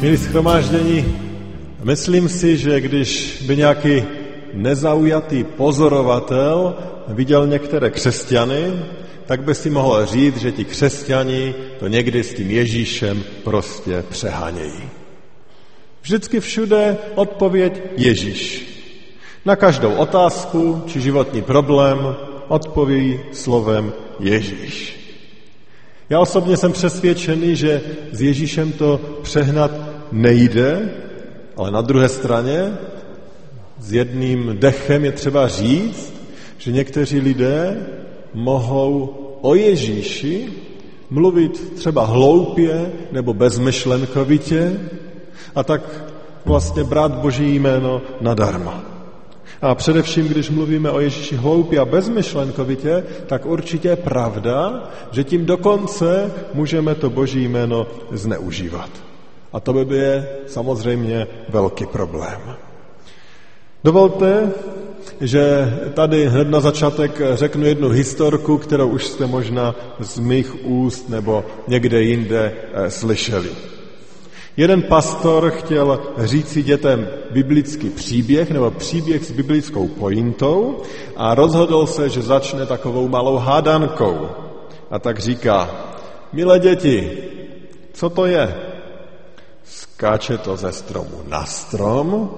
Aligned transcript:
Milí 0.00 0.16
schromáždění, 0.16 1.16
myslím 1.82 2.28
si, 2.28 2.56
že 2.56 2.80
když 2.80 3.42
by 3.46 3.56
nějaký 3.56 4.04
nezaujatý 4.52 5.44
pozorovatel 5.44 6.74
viděl 7.08 7.46
některé 7.46 7.90
křesťany, 7.90 8.72
tak 9.26 9.42
by 9.42 9.54
si 9.54 9.70
mohl 9.70 10.06
říct, 10.06 10.36
že 10.36 10.52
ti 10.52 10.64
křesťani 10.64 11.54
to 11.78 11.88
někdy 11.88 12.24
s 12.24 12.34
tím 12.34 12.50
Ježíšem 12.50 13.24
prostě 13.44 14.04
přehánějí. 14.08 14.88
Vždycky 16.02 16.40
všude 16.40 16.96
odpověď 17.14 17.82
Ježíš. 17.96 18.66
Na 19.44 19.56
každou 19.56 19.92
otázku 19.92 20.82
či 20.86 21.00
životní 21.00 21.42
problém 21.42 22.16
odpoví 22.48 23.20
slovem 23.32 23.92
Ježíš. 24.20 24.96
Já 26.10 26.20
osobně 26.20 26.56
jsem 26.56 26.72
přesvědčený, 26.72 27.56
že 27.56 27.82
s 28.12 28.22
Ježíšem 28.22 28.72
to 28.72 29.00
přehnat 29.22 29.89
nejde, 30.12 30.90
ale 31.56 31.70
na 31.70 31.80
druhé 31.80 32.08
straně 32.08 32.72
s 33.78 33.92
jedným 33.92 34.56
dechem 34.58 35.04
je 35.04 35.12
třeba 35.12 35.48
říct, 35.48 36.14
že 36.58 36.72
někteří 36.72 37.20
lidé 37.20 37.86
mohou 38.34 39.16
o 39.42 39.54
Ježíši 39.54 40.48
mluvit 41.10 41.74
třeba 41.74 42.04
hloupě 42.04 42.92
nebo 43.12 43.34
bezmyšlenkovitě 43.34 44.80
a 45.54 45.64
tak 45.64 45.82
vlastně 46.44 46.84
brát 46.84 47.12
Boží 47.12 47.54
jméno 47.54 48.02
nadarmo. 48.20 48.72
A 49.62 49.74
především, 49.74 50.28
když 50.28 50.50
mluvíme 50.50 50.90
o 50.90 51.00
Ježíši 51.00 51.36
hloupě 51.36 51.78
a 51.78 51.84
bezmyšlenkovitě, 51.84 53.04
tak 53.26 53.46
určitě 53.46 53.88
je 53.88 53.96
pravda, 53.96 54.88
že 55.10 55.24
tím 55.24 55.46
dokonce 55.46 56.32
můžeme 56.54 56.94
to 56.94 57.10
Boží 57.10 57.48
jméno 57.48 57.86
zneužívat. 58.10 59.09
A 59.52 59.60
to 59.60 59.72
by 59.72 59.84
byl 59.84 60.24
samozřejmě 60.46 61.26
velký 61.48 61.86
problém. 61.86 62.40
Dovolte, 63.84 64.52
že 65.20 65.74
tady 65.94 66.26
hned 66.28 66.48
na 66.48 66.60
začátek 66.60 67.20
řeknu 67.34 67.66
jednu 67.66 67.88
historku, 67.88 68.58
kterou 68.58 68.88
už 68.88 69.06
jste 69.06 69.26
možná 69.26 69.74
z 70.00 70.18
mých 70.18 70.64
úst 70.64 71.08
nebo 71.08 71.44
někde 71.68 72.02
jinde 72.02 72.52
eh, 72.72 72.90
slyšeli. 72.90 73.50
Jeden 74.56 74.82
pastor 74.82 75.50
chtěl 75.50 76.00
říci 76.18 76.62
dětem 76.62 77.08
biblický 77.30 77.90
příběh 77.90 78.50
nebo 78.50 78.70
příběh 78.70 79.24
s 79.24 79.30
biblickou 79.30 79.88
pointou 79.88 80.78
a 81.16 81.34
rozhodl 81.34 81.86
se, 81.86 82.08
že 82.08 82.22
začne 82.22 82.66
takovou 82.66 83.08
malou 83.08 83.36
hádankou. 83.36 84.28
A 84.90 84.98
tak 84.98 85.18
říká, 85.18 85.70
milé 86.32 86.58
děti, 86.58 87.18
co 87.92 88.10
to 88.10 88.26
je? 88.26 88.69
Skáče 89.70 90.38
to 90.38 90.56
ze 90.56 90.72
stromu 90.72 91.22
na 91.28 91.46
strom, 91.46 92.30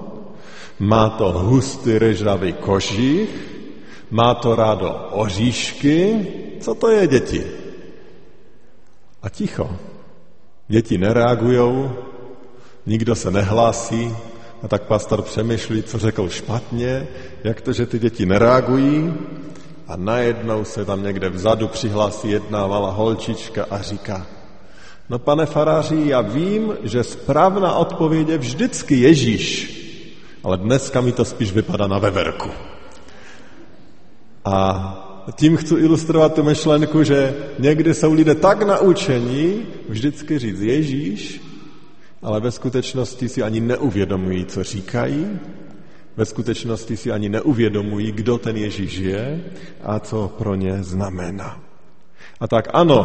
má 0.79 1.09
to 1.09 1.31
hustý 1.31 1.99
ryžavý 1.99 2.53
kožich, 2.53 3.29
má 4.11 4.33
to 4.33 4.55
rádo 4.55 4.93
oříšky. 5.11 6.27
Co 6.61 6.75
to 6.75 6.89
je, 6.89 7.07
děti? 7.07 7.43
A 9.21 9.29
ticho. 9.29 9.69
Děti 10.67 10.97
nereagují, 10.97 11.89
nikdo 12.85 13.15
se 13.15 13.31
nehlásí, 13.31 14.15
a 14.63 14.67
tak 14.67 14.83
pastor 14.83 15.21
přemýšlí, 15.21 15.83
co 15.83 15.99
řekl 15.99 16.29
špatně, 16.29 17.07
jak 17.43 17.61
to, 17.61 17.73
že 17.73 17.85
ty 17.85 17.99
děti 17.99 18.25
nereagují. 18.25 19.13
A 19.87 19.97
najednou 19.97 20.63
se 20.63 20.85
tam 20.85 21.03
někde 21.03 21.29
vzadu 21.29 21.67
přihlásí 21.67 22.29
jedna 22.29 22.67
malá 22.67 22.91
holčička 22.91 23.65
a 23.69 23.81
říká, 23.81 24.25
no 25.09 25.19
pane 25.19 25.45
faráři, 25.45 26.01
já 26.05 26.21
vím, 26.21 26.73
že 26.83 27.03
správná 27.03 27.75
odpověď 27.75 28.27
je 28.27 28.37
vždycky 28.37 28.95
Ježíš, 28.95 29.79
ale 30.43 30.57
dneska 30.57 31.01
mi 31.01 31.11
to 31.11 31.25
spíš 31.25 31.51
vypadá 31.51 31.87
na 31.87 31.99
veverku. 31.99 32.49
A 34.45 34.99
tím 35.35 35.57
chci 35.57 35.73
ilustrovat 35.73 36.33
tu 36.33 36.43
myšlenku, 36.43 37.03
že 37.03 37.35
někdy 37.59 37.93
jsou 37.93 38.13
lidé 38.13 38.35
tak 38.35 38.63
naučení 38.63 39.65
vždycky 39.89 40.39
říct 40.39 40.61
Ježíš, 40.61 41.41
ale 42.21 42.39
ve 42.39 42.51
skutečnosti 42.51 43.29
si 43.29 43.43
ani 43.43 43.59
neuvědomují, 43.59 44.45
co 44.45 44.63
říkají, 44.63 45.39
ve 46.17 46.25
skutečnosti 46.25 46.97
si 46.97 47.11
ani 47.11 47.29
neuvědomují, 47.29 48.11
kdo 48.11 48.37
ten 48.37 48.57
Ježíš 48.57 48.97
je 48.97 49.43
a 49.83 49.99
co 49.99 50.31
pro 50.37 50.55
ně 50.55 50.83
znamená. 50.83 51.59
A 52.39 52.47
tak 52.47 52.69
ano, 52.73 53.03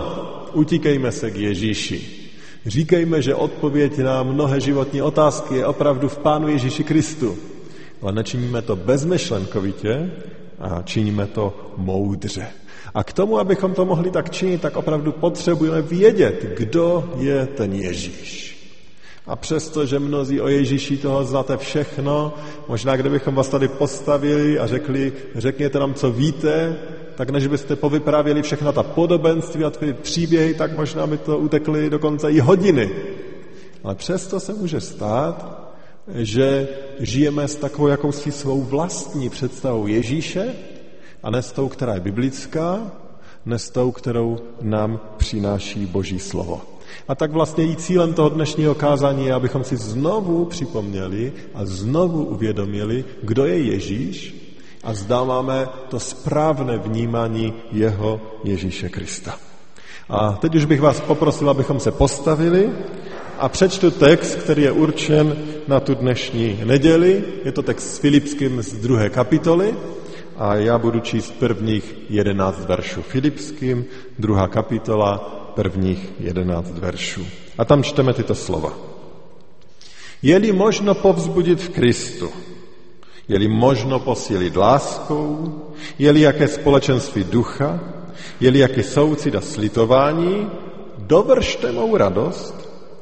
utíkejme 0.52 1.12
se 1.12 1.30
k 1.30 1.36
Ježíši. 1.36 2.28
Říkejme, 2.66 3.22
že 3.22 3.34
odpověď 3.34 3.98
na 3.98 4.22
mnohé 4.22 4.60
životní 4.60 5.02
otázky 5.02 5.54
je 5.54 5.66
opravdu 5.66 6.08
v 6.08 6.18
Pánu 6.18 6.48
Ježíši 6.48 6.84
Kristu. 6.84 7.38
Ale 8.02 8.12
nečiníme 8.12 8.62
to 8.62 8.76
bezmyšlenkovitě 8.76 10.10
a 10.58 10.82
činíme 10.82 11.26
to 11.26 11.72
moudře. 11.76 12.46
A 12.94 13.04
k 13.04 13.12
tomu, 13.12 13.38
abychom 13.38 13.74
to 13.74 13.84
mohli 13.84 14.10
tak 14.10 14.30
činit, 14.30 14.60
tak 14.60 14.76
opravdu 14.76 15.12
potřebujeme 15.12 15.82
vědět, 15.82 16.54
kdo 16.56 17.12
je 17.18 17.46
ten 17.46 17.72
Ježíš. 17.72 18.58
A 19.26 19.36
přesto, 19.36 19.86
že 19.86 19.98
mnozí 19.98 20.40
o 20.40 20.48
Ježíši 20.48 20.96
toho 20.96 21.24
znáte 21.24 21.56
všechno, 21.56 22.34
možná 22.68 22.96
kdybychom 22.96 23.34
vás 23.34 23.48
tady 23.48 23.68
postavili 23.68 24.58
a 24.58 24.66
řekli, 24.66 25.12
řekněte 25.34 25.78
nám, 25.78 25.94
co 25.94 26.10
víte, 26.10 26.76
tak 27.18 27.30
než 27.30 27.46
byste 27.46 27.76
povyprávěli 27.76 28.42
všechna 28.42 28.72
ta 28.72 28.82
podobenství 28.82 29.64
a 29.64 29.70
ty 29.70 29.92
příběhy, 29.92 30.54
tak 30.54 30.76
možná 30.76 31.06
by 31.06 31.18
to 31.18 31.38
utekly 31.38 31.90
dokonce 31.90 32.30
i 32.30 32.40
hodiny. 32.40 32.90
Ale 33.84 33.94
přesto 33.94 34.40
se 34.40 34.54
může 34.54 34.80
stát, 34.80 35.66
že 36.14 36.68
žijeme 37.00 37.48
s 37.48 37.56
takovou 37.56 37.88
jakousi 37.88 38.32
svou 38.32 38.62
vlastní 38.62 39.30
představou 39.30 39.86
Ježíše 39.86 40.54
a 41.22 41.30
ne 41.30 41.42
s 41.42 41.52
tou, 41.52 41.68
která 41.68 41.94
je 41.94 42.00
biblická, 42.00 42.92
ne 43.46 43.58
s 43.58 43.70
tou, 43.70 43.90
kterou 43.90 44.38
nám 44.62 45.00
přináší 45.16 45.86
Boží 45.86 46.18
slovo. 46.18 46.62
A 47.08 47.14
tak 47.14 47.32
vlastně 47.32 47.64
i 47.64 47.76
cílem 47.76 48.14
toho 48.14 48.28
dnešního 48.28 48.74
kázání 48.74 49.26
je, 49.26 49.34
abychom 49.34 49.64
si 49.64 49.76
znovu 49.76 50.44
připomněli 50.44 51.32
a 51.54 51.66
znovu 51.66 52.24
uvědomili, 52.24 53.04
kdo 53.22 53.44
je 53.44 53.58
Ježíš 53.58 54.47
a 54.84 54.94
zdáváme 54.94 55.68
to 55.88 56.00
správné 56.00 56.78
vnímání 56.78 57.54
jeho 57.72 58.20
Ježíše 58.44 58.88
Krista. 58.88 59.36
A 60.08 60.32
teď 60.32 60.54
už 60.54 60.64
bych 60.64 60.80
vás 60.80 61.00
poprosil, 61.00 61.50
abychom 61.50 61.80
se 61.80 61.90
postavili 61.90 62.70
a 63.38 63.48
přečtu 63.48 63.90
text, 63.90 64.34
který 64.34 64.62
je 64.62 64.72
určen 64.72 65.36
na 65.68 65.80
tu 65.80 65.94
dnešní 65.94 66.60
neděli. 66.64 67.24
Je 67.44 67.52
to 67.52 67.62
text 67.62 67.94
s 67.94 67.98
Filipským 67.98 68.62
z 68.62 68.72
druhé 68.72 69.08
kapitoly 69.10 69.74
a 70.36 70.54
já 70.54 70.78
budu 70.78 71.00
číst 71.00 71.30
prvních 71.38 71.94
jedenáct 72.10 72.64
veršů 72.64 73.02
Filipským, 73.02 73.84
druhá 74.18 74.48
kapitola, 74.48 75.18
prvních 75.54 76.12
jedenáct 76.20 76.78
veršů. 76.78 77.26
A 77.58 77.64
tam 77.64 77.82
čteme 77.82 78.14
tyto 78.14 78.34
slova. 78.34 78.72
Je-li 80.22 80.52
možno 80.52 80.94
povzbudit 80.94 81.60
v 81.60 81.68
Kristu, 81.68 82.30
je-li 83.28 83.48
možno 83.48 83.98
posílit 83.98 84.56
láskou, 84.56 85.54
je-li 85.98 86.20
jaké 86.20 86.48
společenství 86.48 87.24
ducha, 87.24 87.80
je-li 88.40 88.58
jaké 88.58 88.82
soucit 88.82 89.34
a 89.34 89.40
slitování, 89.40 90.50
dovršte 90.98 91.72
mou 91.72 91.96
radost 91.96 92.54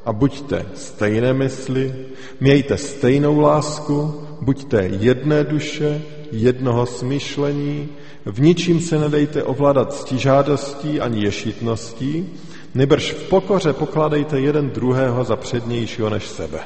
a 0.05 0.13
buďte 0.13 0.65
stejné 0.75 1.33
mysli, 1.33 1.95
mějte 2.39 2.77
stejnou 2.77 3.39
lásku, 3.39 4.23
buďte 4.41 4.89
jedné 4.99 5.43
duše, 5.43 6.01
jednoho 6.31 6.85
smýšlení, 6.85 7.89
v 8.25 8.41
ničím 8.41 8.81
se 8.81 8.99
nedejte 8.99 9.43
ovládat 9.43 9.93
stižádostí 9.93 10.99
ani 10.99 11.23
ješitností, 11.23 12.29
nebrž 12.75 13.11
v 13.11 13.29
pokoře 13.29 13.73
pokládejte 13.73 14.39
jeden 14.39 14.69
druhého 14.69 15.23
za 15.23 15.35
přednějšího 15.35 16.09
než 16.09 16.27
sebe. 16.27 16.59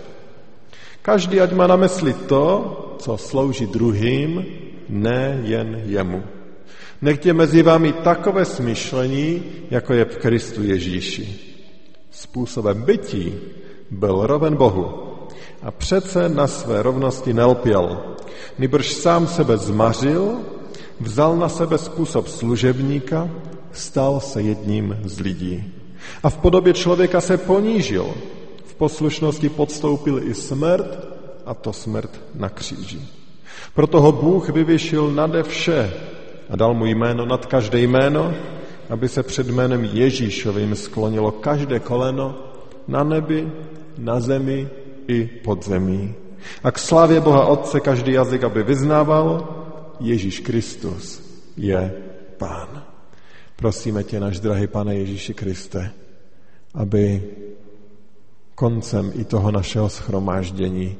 Každý 1.02 1.42
ať 1.42 1.52
má 1.54 1.68
na 1.68 1.76
mysli 1.76 2.14
to, 2.14 2.78
co 3.00 3.18
slouží 3.18 3.66
druhým, 3.66 4.46
ne 4.90 5.42
jen 5.44 5.82
jemu. 5.86 6.24
Nechtě 7.02 7.34
mezi 7.34 7.64
vámi 7.64 7.94
takové 7.94 8.46
smyšlení, 8.46 9.44
jako 9.72 9.94
je 9.94 10.06
v 10.06 10.18
Kristu 10.18 10.64
Ježíši. 10.64 11.40
Způsobem 12.12 12.82
bytí 12.82 13.34
byl 13.92 14.28
roven 14.28 14.56
Bohu, 14.56 15.12
a 15.62 15.72
přece 15.72 16.30
na 16.30 16.48
své 16.48 16.84
rovnosti 16.84 17.34
nelpěl. 17.34 18.02
Nýbrž 18.60 18.94
sám 18.94 19.28
sebe 19.28 19.58
zmařil, 19.58 20.38
vzal 21.00 21.36
na 21.36 21.50
sebe 21.50 21.78
způsob 21.78 22.28
služebníka, 22.28 23.30
stal 23.72 24.20
se 24.20 24.42
jedním 24.42 24.98
z 25.04 25.20
lidí. 25.20 25.74
A 26.24 26.30
v 26.30 26.38
podobě 26.38 26.74
člověka 26.74 27.22
se 27.22 27.38
ponížil, 27.38 28.14
poslušnosti 28.82 29.50
podstoupil 29.50 30.26
i 30.26 30.34
smrt, 30.34 30.90
a 31.46 31.54
to 31.54 31.70
smrt 31.70 32.10
na 32.34 32.50
kříži. 32.50 33.02
Proto 33.78 34.02
ho 34.02 34.12
Bůh 34.12 34.50
vyvyšil 34.50 35.14
nade 35.14 35.44
vše 35.44 35.94
a 36.50 36.56
dal 36.56 36.74
mu 36.74 36.86
jméno 36.86 37.26
nad 37.26 37.46
každé 37.46 37.80
jméno, 37.86 38.34
aby 38.90 39.06
se 39.06 39.24
před 39.24 39.48
jménem 39.48 39.86
Ježíšovým 39.86 40.76
sklonilo 40.76 41.32
každé 41.32 41.80
koleno 41.80 42.36
na 42.88 43.04
nebi, 43.04 43.46
na 43.98 44.20
zemi 44.20 44.70
i 45.08 45.30
pod 45.46 45.66
zemí. 45.66 46.14
A 46.64 46.72
k 46.72 46.80
slávě 46.80 47.22
Boha 47.22 47.46
Otce 47.46 47.80
každý 47.80 48.18
jazyk, 48.18 48.44
aby 48.44 48.64
vyznával, 48.64 49.46
Ježíš 50.00 50.40
Kristus 50.40 51.22
je 51.58 51.94
Pán. 52.38 52.84
Prosíme 53.56 54.04
tě, 54.04 54.20
náš 54.20 54.40
drahý 54.40 54.68
Pane 54.68 54.96
Ježíši 54.96 55.34
Kriste, 55.34 55.92
aby 56.74 57.22
koncem 58.56 59.12
i 59.16 59.26
toho 59.26 59.52
našeho 59.52 59.90
schromáždění, 59.90 60.98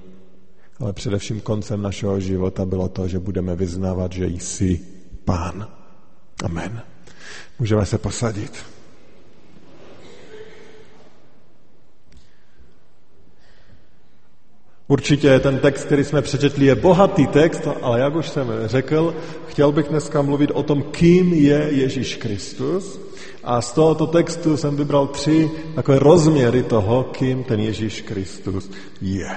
ale 0.80 0.94
především 0.94 1.42
koncem 1.42 1.82
našeho 1.82 2.20
života 2.20 2.66
bylo 2.66 2.88
to, 2.88 3.08
že 3.08 3.20
budeme 3.20 3.56
vyznávat, 3.56 4.12
že 4.12 4.26
jsi 4.28 4.80
Pán. 5.26 5.68
Amen. 6.44 6.82
Můžeme 7.60 7.86
se 7.86 7.98
posadit. 7.98 8.71
Určitě 14.92 15.40
ten 15.40 15.60
text, 15.60 15.84
který 15.84 16.04
jsme 16.04 16.22
přečetli, 16.22 16.66
je 16.66 16.76
bohatý 16.76 17.28
text, 17.28 17.68
ale 17.82 18.00
jak 18.00 18.16
už 18.16 18.30
jsem 18.30 18.48
řekl, 18.66 19.16
chtěl 19.48 19.72
bych 19.72 19.88
dneska 19.88 20.22
mluvit 20.22 20.52
o 20.54 20.64
tom, 20.64 20.84
kým 20.84 21.34
je 21.34 21.68
Ježíš 21.70 22.16
Kristus. 22.16 23.00
A 23.44 23.62
z 23.62 23.72
tohoto 23.72 24.08
textu 24.08 24.58
jsem 24.58 24.76
vybral 24.76 25.08
tři 25.08 25.52
takové 25.76 26.00
rozměry 26.00 26.64
toho, 26.64 27.04
kým 27.04 27.44
ten 27.44 27.60
Ježíš 27.60 28.02
Kristus 28.02 28.70
je. 29.02 29.32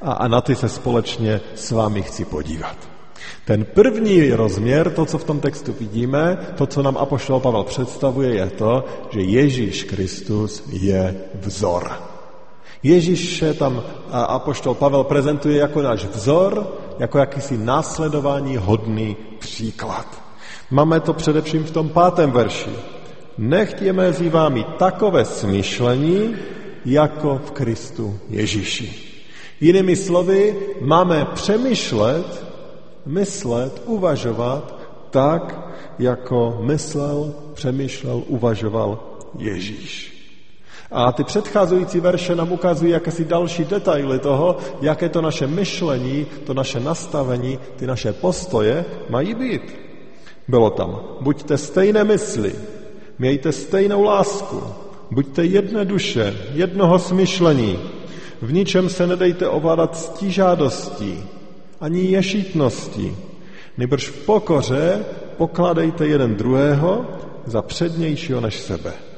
A, 0.00 0.12
a 0.12 0.28
na 0.28 0.40
ty 0.40 0.54
se 0.54 0.68
společně 0.68 1.40
s 1.54 1.70
vámi 1.70 2.02
chci 2.02 2.24
podívat. 2.24 2.76
Ten 3.44 3.64
první 3.64 4.30
rozměr, 4.30 4.90
to, 4.90 5.06
co 5.06 5.18
v 5.18 5.24
tom 5.24 5.40
textu 5.40 5.74
vidíme, 5.80 6.38
to, 6.54 6.66
co 6.66 6.82
nám 6.82 6.96
Apoštol 6.96 7.40
Pavel 7.40 7.64
představuje, 7.64 8.34
je 8.34 8.50
to, 8.50 8.84
že 9.10 9.20
Ježíš 9.20 9.84
Kristus 9.84 10.62
je 10.72 11.14
vzor. 11.34 12.09
Ježíše 12.82 13.54
tam 13.54 13.82
Apoštol 14.10 14.74
Pavel 14.74 15.04
prezentuje 15.04 15.58
jako 15.58 15.82
náš 15.82 16.04
vzor, 16.04 16.76
jako 16.98 17.18
jakýsi 17.18 17.58
následování 17.58 18.56
hodný 18.56 19.16
příklad. 19.38 20.22
Máme 20.70 21.00
to 21.00 21.12
především 21.12 21.64
v 21.64 21.70
tom 21.70 21.88
pátém 21.88 22.30
verši. 22.30 22.70
Nechť 23.38 23.82
mezi 23.92 24.28
vámi 24.28 24.64
takové 24.78 25.24
smyšlení, 25.24 26.36
jako 26.84 27.40
v 27.44 27.50
Kristu 27.50 28.18
Ježíši. 28.28 28.94
Jinými 29.60 29.96
slovy, 29.96 30.56
máme 30.80 31.26
přemýšlet 31.34 32.44
myslet, 33.06 33.82
uvažovat 33.84 34.80
tak, 35.10 35.72
jako 35.98 36.58
myslel, 36.60 37.34
přemýšlel, 37.54 38.22
uvažoval 38.26 38.98
Ježíš. 39.38 40.19
A 40.90 41.12
ty 41.12 41.24
předcházející 41.24 42.00
verše 42.00 42.34
nám 42.36 42.52
ukazují 42.52 42.92
jakési 42.92 43.24
další 43.24 43.64
detaily 43.64 44.18
toho, 44.18 44.56
jaké 44.80 45.08
to 45.08 45.20
naše 45.22 45.46
myšlení, 45.46 46.26
to 46.44 46.54
naše 46.54 46.80
nastavení, 46.80 47.58
ty 47.76 47.86
naše 47.86 48.12
postoje 48.12 48.84
mají 49.08 49.34
být. 49.34 49.62
Bylo 50.48 50.70
tam, 50.70 51.00
buďte 51.20 51.58
stejné 51.58 52.04
mysli, 52.04 52.52
mějte 53.18 53.52
stejnou 53.52 54.02
lásku, 54.02 54.62
buďte 55.10 55.44
jedné 55.44 55.84
duše, 55.84 56.36
jednoho 56.52 56.98
smyšlení, 56.98 57.78
v 58.42 58.52
ničem 58.52 58.88
se 58.88 59.06
nedejte 59.06 59.48
ovládat 59.48 59.96
stížádostí, 59.96 61.24
ani 61.80 62.00
ješitnosti. 62.00 63.16
Nebož 63.78 64.08
v 64.08 64.26
pokoře 64.26 65.04
pokladejte 65.36 66.06
jeden 66.06 66.36
druhého 66.36 67.06
za 67.46 67.62
přednějšího 67.62 68.40
než 68.40 68.60
sebe. 68.60 69.09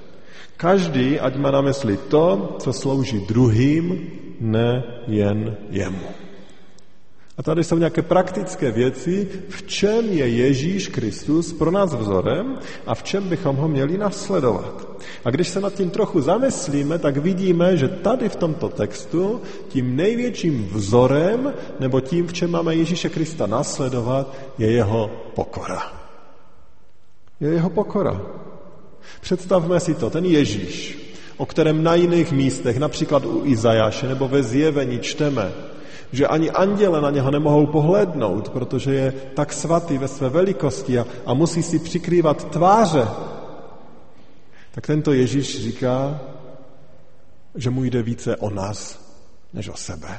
Každý, 0.62 1.18
ať 1.18 1.42
má 1.42 1.50
na 1.50 1.60
mysli 1.60 1.98
to, 2.06 2.54
co 2.62 2.70
slouží 2.72 3.18
druhým, 3.26 4.10
ne 4.40 4.84
jen 5.06 5.56
jemu. 5.70 6.06
A 7.38 7.42
tady 7.42 7.64
jsou 7.64 7.78
nějaké 7.78 8.02
praktické 8.02 8.70
věci, 8.70 9.28
v 9.48 9.62
čem 9.62 10.04
je 10.04 10.28
Ježíš 10.28 10.88
Kristus 10.88 11.52
pro 11.52 11.70
nás 11.70 11.94
vzorem 11.94 12.58
a 12.86 12.94
v 12.94 13.02
čem 13.02 13.28
bychom 13.28 13.56
ho 13.56 13.68
měli 13.68 13.98
nasledovat. 13.98 15.02
A 15.24 15.30
když 15.30 15.48
se 15.48 15.60
nad 15.60 15.74
tím 15.74 15.90
trochu 15.90 16.20
zamyslíme, 16.20 16.98
tak 16.98 17.16
vidíme, 17.16 17.76
že 17.76 17.88
tady 17.88 18.28
v 18.28 18.36
tomto 18.36 18.68
textu 18.68 19.42
tím 19.68 19.96
největším 19.96 20.68
vzorem, 20.72 21.54
nebo 21.80 22.00
tím, 22.00 22.26
v 22.26 22.32
čem 22.32 22.50
máme 22.50 22.74
Ježíše 22.74 23.08
Krista 23.08 23.46
nasledovat, 23.46 24.34
je 24.58 24.70
jeho 24.70 25.10
pokora. 25.34 25.82
Je 27.40 27.50
jeho 27.50 27.70
pokora. 27.70 28.42
Představme 29.20 29.80
si 29.80 29.94
to, 29.94 30.10
ten 30.10 30.24
Ježíš, 30.24 30.98
o 31.36 31.46
kterém 31.46 31.82
na 31.82 31.94
jiných 31.94 32.32
místech, 32.32 32.78
například 32.78 33.24
u 33.24 33.42
Izajáše 33.44 34.08
nebo 34.08 34.28
ve 34.28 34.42
zjevení 34.42 34.98
čteme, 34.98 35.52
že 36.12 36.26
ani 36.26 36.50
anděle 36.50 37.00
na 37.00 37.10
něho 37.10 37.30
nemohou 37.30 37.66
pohlednout, 37.66 38.48
protože 38.48 38.94
je 38.94 39.12
tak 39.34 39.52
svatý 39.52 39.98
ve 39.98 40.08
své 40.08 40.28
velikosti 40.28 40.98
a, 40.98 41.06
a 41.26 41.34
musí 41.34 41.62
si 41.62 41.78
přikrývat 41.78 42.50
tváře, 42.50 43.06
tak 44.70 44.86
tento 44.86 45.12
Ježíš 45.12 45.62
říká, 45.62 46.20
že 47.54 47.70
mu 47.70 47.84
jde 47.84 48.02
více 48.02 48.36
o 48.36 48.50
nás, 48.50 49.00
než 49.52 49.68
o 49.68 49.76
sebe. 49.76 50.18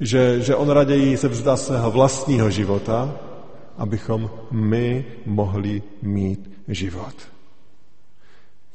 Že, 0.00 0.40
že 0.40 0.54
on 0.54 0.70
raději 0.70 1.16
se 1.16 1.28
vzdá 1.28 1.56
svého 1.56 1.90
vlastního 1.90 2.50
života, 2.50 3.14
abychom 3.76 4.30
my 4.50 5.04
mohli 5.26 5.82
mít 6.02 6.50
život. 6.68 7.14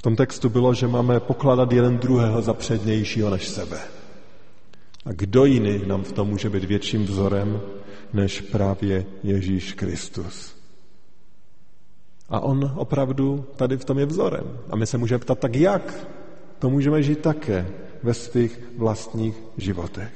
V 0.01 0.09
tom 0.09 0.15
textu 0.15 0.49
bylo, 0.49 0.73
že 0.73 0.87
máme 0.87 1.19
pokládat 1.19 1.71
jeden 1.71 1.97
druhého 1.97 2.41
za 2.41 2.53
přednějšího 2.53 3.29
než 3.29 3.47
sebe. 3.47 3.79
A 5.05 5.11
kdo 5.11 5.45
jiný 5.45 5.81
nám 5.85 6.03
v 6.03 6.11
tom 6.11 6.27
může 6.27 6.49
být 6.49 6.63
větším 6.63 7.05
vzorem, 7.05 7.61
než 8.13 8.41
právě 8.41 9.05
Ježíš 9.23 9.73
Kristus. 9.73 10.55
A 12.29 12.39
on 12.39 12.71
opravdu 12.75 13.45
tady 13.55 13.77
v 13.77 13.85
tom 13.85 13.99
je 13.99 14.05
vzorem. 14.05 14.57
A 14.69 14.75
my 14.75 14.87
se 14.87 14.97
můžeme 14.97 15.19
ptat, 15.19 15.39
tak 15.39 15.55
jak? 15.55 16.07
To 16.59 16.69
můžeme 16.69 17.03
žít 17.03 17.19
také 17.19 17.67
ve 18.03 18.13
svých 18.13 18.59
vlastních 18.77 19.43
životech. 19.57 20.13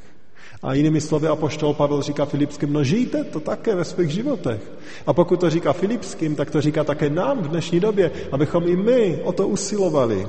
A 0.64 0.74
jinými 0.74 1.02
slovy 1.02 1.28
apoštol 1.28 1.74
Pavel 1.74 2.02
říká 2.02 2.26
Filipským, 2.26 2.74
no 2.74 2.84
žijte 2.84 3.24
to 3.24 3.40
také 3.40 3.76
ve 3.76 3.86
svých 3.86 4.10
životech. 4.10 4.72
A 5.08 5.14
pokud 5.14 5.40
to 5.40 5.50
říká 5.50 5.74
Filipským, 5.74 6.36
tak 6.36 6.52
to 6.52 6.62
říká 6.62 6.84
také 6.84 7.10
nám 7.10 7.44
v 7.44 7.48
dnešní 7.48 7.80
době, 7.80 8.12
abychom 8.32 8.68
i 8.68 8.76
my 8.76 9.20
o 9.24 9.32
to 9.32 9.48
usilovali. 9.48 10.28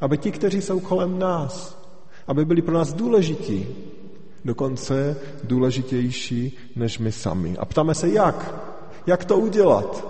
Aby 0.00 0.18
ti, 0.18 0.30
kteří 0.30 0.62
jsou 0.62 0.80
kolem 0.80 1.18
nás, 1.18 1.82
aby 2.26 2.44
byli 2.44 2.62
pro 2.62 2.74
nás 2.74 2.92
důležití, 2.92 3.66
dokonce 4.44 5.16
důležitější 5.44 6.58
než 6.76 6.98
my 6.98 7.12
sami. 7.12 7.56
A 7.58 7.64
ptáme 7.64 7.94
se, 7.94 8.08
jak? 8.08 8.54
Jak 9.06 9.24
to 9.24 9.36
udělat? 9.38 10.06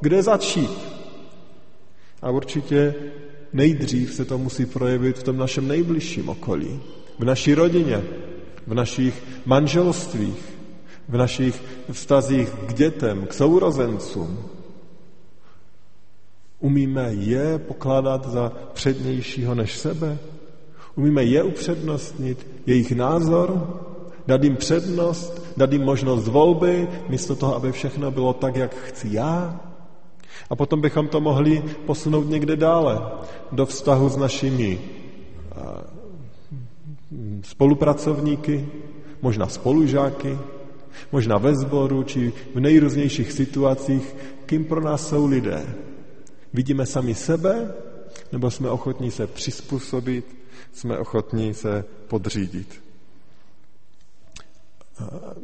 Kde 0.00 0.22
začít? 0.22 0.78
A 2.22 2.30
určitě 2.30 2.94
nejdřív 3.52 4.14
se 4.14 4.24
to 4.24 4.38
musí 4.38 4.66
projevit 4.66 5.18
v 5.18 5.22
tom 5.22 5.36
našem 5.36 5.68
nejbližším 5.68 6.28
okolí, 6.28 6.80
v 7.18 7.24
naší 7.24 7.54
rodině, 7.54 8.02
v 8.70 8.74
našich 8.74 9.22
manželstvích, 9.46 10.58
v 11.08 11.16
našich 11.16 11.62
vztazích 11.92 12.50
k 12.50 12.74
dětem, 12.74 13.26
k 13.26 13.34
sourozencům. 13.34 14.38
Umíme 16.60 17.10
je 17.14 17.58
pokládat 17.58 18.28
za 18.28 18.52
přednějšího 18.72 19.54
než 19.54 19.76
sebe? 19.76 20.18
Umíme 20.94 21.24
je 21.24 21.42
upřednostnit, 21.42 22.46
jejich 22.66 22.92
názor, 22.92 23.80
dát 24.26 24.42
jim 24.42 24.56
přednost, 24.56 25.42
dát 25.56 25.72
jim 25.72 25.82
možnost 25.82 26.28
volby, 26.28 26.88
místo 27.08 27.36
toho, 27.36 27.54
aby 27.54 27.72
všechno 27.72 28.10
bylo 28.10 28.32
tak, 28.32 28.56
jak 28.56 28.74
chci 28.74 29.08
já. 29.10 29.60
A 30.50 30.56
potom 30.56 30.80
bychom 30.80 31.08
to 31.08 31.20
mohli 31.20 31.62
posunout 31.86 32.28
někde 32.28 32.56
dále, 32.56 33.02
do 33.52 33.66
vztahu 33.66 34.08
s 34.08 34.16
našimi 34.16 34.78
spolupracovníky, 37.42 38.68
možná 39.22 39.48
spolužáky, 39.48 40.38
možná 41.12 41.38
ve 41.38 41.54
sboru, 41.54 42.02
či 42.02 42.32
v 42.54 42.60
nejrůznějších 42.60 43.32
situacích, 43.32 44.16
kým 44.46 44.64
pro 44.64 44.80
nás 44.80 45.08
jsou 45.08 45.26
lidé. 45.26 45.66
Vidíme 46.52 46.86
sami 46.86 47.14
sebe, 47.14 47.74
nebo 48.32 48.50
jsme 48.50 48.70
ochotní 48.70 49.10
se 49.10 49.26
přizpůsobit 49.26 50.40
jsme 50.72 50.98
ochotní 50.98 51.54
se 51.54 51.84
podřídit. 52.08 52.82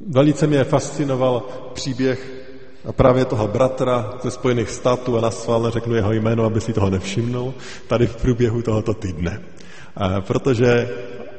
velice 0.08 0.46
mě 0.46 0.64
fascinoval 0.64 1.42
příběh 1.73 2.42
právě 2.92 3.25
toho 3.25 3.49
bratra 3.49 4.18
ze 4.23 4.30
Spojených 4.30 4.70
států 4.70 5.18
a 5.18 5.20
na 5.20 5.70
řeknu 5.70 5.94
jeho 5.94 6.12
jméno, 6.12 6.44
aby 6.44 6.61
si 6.61 6.73
toho 6.73 6.90
nevšimnul, 6.90 7.54
tady 7.88 8.06
v 8.06 8.16
průběhu 8.16 8.62
tohoto 8.62 8.94
týdne. 8.94 9.42
Protože 10.20 10.88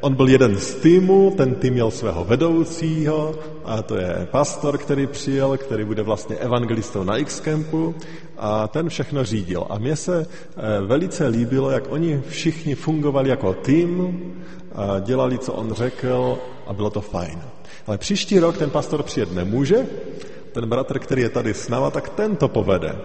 on 0.02 0.14
byl 0.14 0.28
jeden 0.28 0.58
z 0.58 0.76
týmu, 0.76 1.34
ten 1.38 1.56
tým 1.56 1.74
měl 1.74 1.92
svého 1.92 2.26
vedoucího 2.26 3.36
a 3.66 3.82
to 3.82 3.96
je 3.96 4.28
pastor, 4.32 4.78
který 4.78 5.08
přijel, 5.08 5.58
který 5.58 5.86
bude 5.86 6.04
vlastně 6.04 6.36
evangelistou 6.36 7.04
na 7.04 7.18
X-Campu 7.18 7.96
a 8.38 8.68
ten 8.68 8.90
všechno 8.90 9.24
řídil. 9.24 9.66
A 9.70 9.78
mně 9.78 9.96
se 9.96 10.26
eh, 10.26 10.62
velice 10.86 11.28
líbilo, 11.28 11.72
jak 11.72 11.92
oni 11.92 12.22
všichni 12.30 12.76
fungovali 12.76 13.30
jako 13.30 13.54
tým, 13.54 14.22
a 14.76 15.00
dělali, 15.00 15.38
co 15.38 15.54
on 15.54 15.74
řekl 15.74 16.38
a 16.68 16.74
bylo 16.74 16.90
to 16.90 17.02
fajn. 17.02 17.42
Ale 17.88 17.98
příští 17.98 18.40
rok 18.40 18.58
ten 18.58 18.70
pastor 18.70 19.04
přijet 19.04 19.34
nemůže, 19.34 19.86
ten 20.52 20.70
bratr, 20.70 21.00
který 21.00 21.22
je 21.22 21.30
tady 21.30 21.54
s 21.54 21.70
náma, 21.70 21.92
tak 21.92 22.10
ten 22.10 22.36
to 22.36 22.48
povede. 22.48 22.96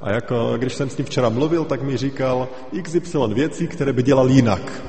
A 0.00 0.10
jako, 0.10 0.54
když 0.56 0.74
jsem 0.74 0.90
s 0.90 0.96
ním 0.96 1.06
včera 1.06 1.28
mluvil, 1.28 1.64
tak 1.64 1.82
mi 1.82 1.96
říkal 1.96 2.48
XY 2.82 3.18
věcí, 3.34 3.68
které 3.68 3.92
by 3.92 4.02
dělal 4.02 4.28
jinak. 4.30 4.82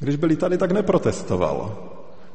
Když 0.00 0.16
byli 0.16 0.36
tady, 0.36 0.58
tak 0.58 0.72
neprotestoval. 0.72 1.88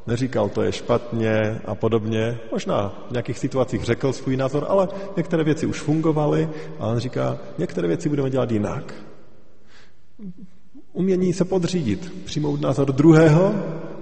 Neříkal, 0.06 0.48
to 0.48 0.62
je 0.62 0.72
špatně 0.72 1.60
a 1.64 1.74
podobně. 1.74 2.38
Možná 2.52 3.04
v 3.08 3.10
nějakých 3.10 3.38
situacích 3.38 3.82
řekl 3.82 4.12
svůj 4.12 4.36
názor, 4.36 4.66
ale 4.68 4.88
některé 5.16 5.44
věci 5.44 5.66
už 5.66 5.80
fungovaly 5.80 6.48
a 6.78 6.86
on 6.86 6.98
říká, 6.98 7.38
některé 7.58 7.88
věci 7.88 8.08
budeme 8.08 8.30
dělat 8.30 8.50
jinak. 8.50 8.94
Umění 10.92 11.32
se 11.32 11.44
podřídit, 11.44 12.12
přijmout 12.24 12.60
názor 12.60 12.92
druhého 12.92 13.54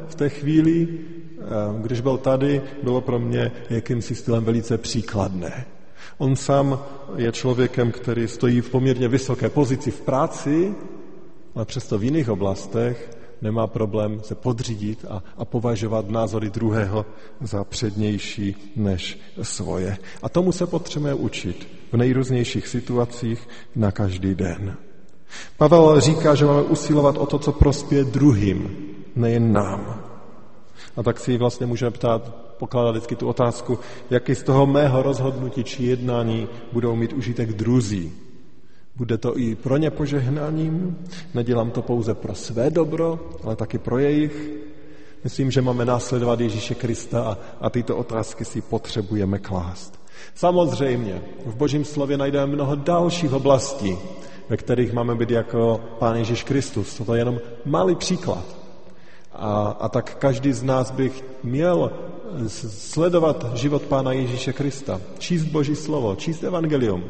v 0.09 0.15
té 0.15 0.29
chvíli, 0.29 0.89
eh, 0.89 1.45
když 1.83 2.01
byl 2.01 2.19
tady, 2.19 2.63
bylo 2.83 3.01
pro 3.01 3.19
mě 3.19 3.53
jakýmsi 3.71 4.15
stylem 4.15 4.45
velice 4.45 4.79
příkladné. 4.79 5.65
On 6.19 6.37
sám 6.37 6.79
je 7.17 7.33
člověkem, 7.33 7.93
který 7.93 8.29
stojí 8.29 8.61
v 8.61 8.71
poměrně 8.71 9.09
vysoké 9.09 9.49
pozici 9.49 9.91
v 9.91 10.01
práci, 10.01 10.75
ale 11.55 11.65
přesto 11.65 11.99
v 11.99 12.05
jiných 12.05 12.29
oblastech 12.29 13.22
nemá 13.43 13.67
problém 13.67 14.21
se 14.23 14.35
podřídit 14.35 15.05
a, 15.11 15.23
a 15.37 15.45
považovat 15.45 16.11
názory 16.11 16.51
druhého 16.51 17.07
za 17.41 17.65
přednější 17.65 18.73
než 18.77 19.19
svoje. 19.43 19.99
A 20.23 20.29
tomu 20.29 20.53
se 20.53 20.67
potřebujeme 20.67 21.21
učit 21.21 21.69
v 21.93 21.97
nejrůznějších 21.97 22.69
situacích 22.69 23.49
na 23.77 23.93
každý 23.93 24.35
den. 24.35 24.77
Pavel 25.57 26.01
říká, 26.01 26.35
že 26.35 26.45
máme 26.45 26.63
usilovat 26.63 27.19
o 27.19 27.27
to, 27.27 27.39
co 27.39 27.53
prospěje 27.53 28.05
druhým, 28.05 28.77
nejen 29.17 29.53
nám. 29.53 30.03
A 30.97 31.03
tak 31.03 31.21
si 31.21 31.39
vlastně 31.39 31.67
můžeme 31.67 31.91
ptát, 31.91 32.35
pokládat 32.59 32.91
vždycky 32.91 33.17
tu 33.17 33.29
otázku, 33.29 33.79
jaký 34.11 34.35
z 34.35 34.43
toho 34.43 34.67
mého 34.67 35.03
rozhodnutí 35.03 35.65
či 35.65 35.85
jednání 35.85 36.49
budou 36.73 36.97
mít 36.97 37.13
užitek 37.13 37.53
druzí. 37.53 38.13
Bude 38.97 39.19
to 39.19 39.39
i 39.39 39.55
pro 39.55 39.77
ně 39.77 39.91
požehnáním, 39.91 40.99
nedělám 41.35 41.71
to 41.71 41.83
pouze 41.83 42.15
pro 42.15 42.35
své 42.35 42.71
dobro, 42.71 43.21
ale 43.45 43.57
taky 43.57 43.79
pro 43.79 43.99
jejich. 43.99 44.51
Myslím, 45.25 45.51
že 45.51 45.63
máme 45.63 45.85
následovat 45.85 46.41
Ježíše 46.41 46.75
Krista 46.75 47.23
a, 47.23 47.39
a 47.61 47.71
tyto 47.71 47.97
otázky 47.97 48.45
si 48.45 48.61
potřebujeme 48.61 49.39
klást. 49.39 50.03
Samozřejmě, 50.35 51.23
v 51.47 51.55
Božím 51.55 51.85
slově 51.85 52.17
najdeme 52.17 52.53
mnoho 52.53 52.77
dalších 52.77 53.33
oblastí, 53.33 53.99
ve 54.49 54.57
kterých 54.57 54.93
máme 54.93 55.15
být 55.15 55.31
jako 55.31 55.81
Pán 55.99 56.17
Ježíš 56.17 56.45
Kristus. 56.45 57.03
To 57.07 57.15
je 57.15 57.21
jenom 57.21 57.41
malý 57.65 57.95
příklad. 57.95 58.45
A, 59.33 59.77
a 59.81 59.89
tak 59.89 60.15
každý 60.15 60.53
z 60.53 60.63
nás 60.63 60.91
by 60.91 61.13
měl 61.43 61.93
sledovat 62.49 63.47
život 63.55 63.83
Pána 63.83 64.13
Ježíše 64.13 64.53
Krista, 64.53 65.01
číst 65.19 65.45
Boží 65.45 65.77
slovo, 65.77 66.17
číst 66.17 66.45
evangelium, 66.45 67.05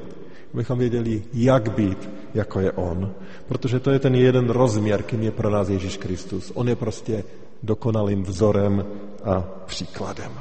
abychom 0.54 0.78
věděli, 0.78 1.22
jak 1.32 1.74
být, 1.74 2.10
jako 2.34 2.60
je 2.60 2.72
On. 2.72 3.14
Protože 3.48 3.80
to 3.80 3.90
je 3.90 3.98
ten 3.98 4.14
jeden 4.14 4.50
rozměr, 4.50 5.02
kým 5.02 5.22
je 5.22 5.30
pro 5.30 5.50
nás 5.50 5.68
Ježíš 5.68 5.96
Kristus. 5.96 6.52
On 6.54 6.68
je 6.68 6.76
prostě 6.76 7.24
dokonalým 7.62 8.22
vzorem 8.22 8.84
a 9.24 9.40
příkladem. 9.66 10.32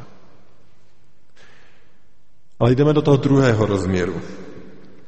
Ale 2.59 2.75
jdeme 2.75 2.93
do 2.93 3.01
toho 3.01 3.17
druhého 3.17 3.65
rozměru. 3.65 4.21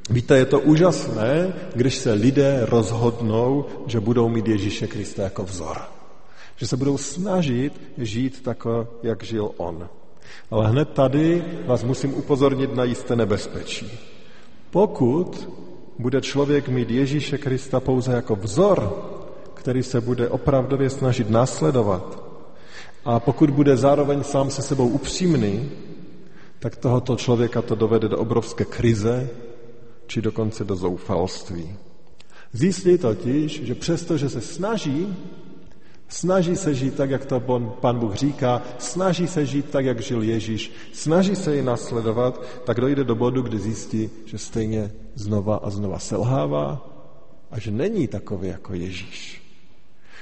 Víte, 0.10 0.38
je 0.38 0.45
to 0.45 0.60
úžasné, 0.60 1.53
když 1.75 1.95
se 1.95 2.13
lidé 2.13 2.65
rozhodnou, 2.65 3.65
že 3.88 4.00
budou 4.00 4.29
mít 4.29 4.48
Ježíše 4.48 4.88
Krista 4.88 5.24
jako 5.24 5.43
vzor. 5.43 5.77
Že 6.55 6.67
se 6.67 6.77
budou 6.77 6.98
snažit 6.98 7.81
žít 7.98 8.43
tak, 8.43 8.67
jak 9.03 9.24
žil 9.24 9.51
on. 9.57 9.89
Ale 10.51 10.67
hned 10.67 10.89
tady 10.89 11.43
vás 11.65 11.83
musím 11.83 12.13
upozornit 12.13 12.75
na 12.75 12.83
jisté 12.83 13.15
nebezpečí. 13.15 14.12
Pokud 14.74 15.50
bude 16.00 16.22
člověk 16.22 16.70
mít 16.70 16.89
Ježíše 16.89 17.38
Krista 17.38 17.80
pouze 17.80 18.13
jako 18.13 18.36
vzor, 18.36 19.06
který 19.53 19.84
se 19.84 20.01
bude 20.01 20.30
opravdově 20.30 20.89
snažit 20.89 21.30
následovat, 21.30 22.24
a 23.06 23.20
pokud 23.20 23.50
bude 23.50 23.77
zároveň 23.77 24.24
sám 24.24 24.51
se 24.51 24.62
sebou 24.62 24.88
upřímný, 24.88 25.72
tak 26.60 26.75
tohoto 26.75 27.15
člověka 27.15 27.62
to 27.62 27.75
dovede 27.75 28.08
do 28.08 28.18
obrovské 28.18 28.65
krize, 28.65 29.30
či 30.08 30.22
dokonce 30.22 30.63
do 30.63 30.75
zoufalství. 30.75 31.75
Zjistí 32.53 32.98
totiž, 32.98 33.62
že 33.63 33.75
přesto, 33.75 34.18
že 34.18 34.30
se 34.30 34.42
snaží, 34.42 35.15
snaží 36.13 36.55
se 36.55 36.74
žít 36.74 36.96
tak, 36.96 37.10
jak 37.10 37.25
to 37.25 37.39
pan 37.82 38.00
Bůh 38.00 38.15
říká, 38.15 38.62
snaží 38.77 39.27
se 39.27 39.46
žít 39.46 39.70
tak, 39.70 39.86
jak 39.86 40.01
žil 40.01 40.24
Ježíš, 40.24 40.72
snaží 40.93 41.36
se 41.36 41.55
ji 41.55 41.63
nasledovat, 41.63 42.41
tak 42.63 42.82
dojde 42.82 43.03
do 43.03 43.15
bodu, 43.15 43.41
kdy 43.41 43.60
zjistí, 43.60 44.10
že 44.25 44.38
stejně 44.38 44.91
znova 45.15 45.55
a 45.55 45.70
znova 45.70 46.00
selhává 46.00 46.89
a 47.51 47.60
že 47.60 47.72
není 47.72 48.08
takový 48.08 48.48
jako 48.48 48.74
Ježíš. 48.74 49.41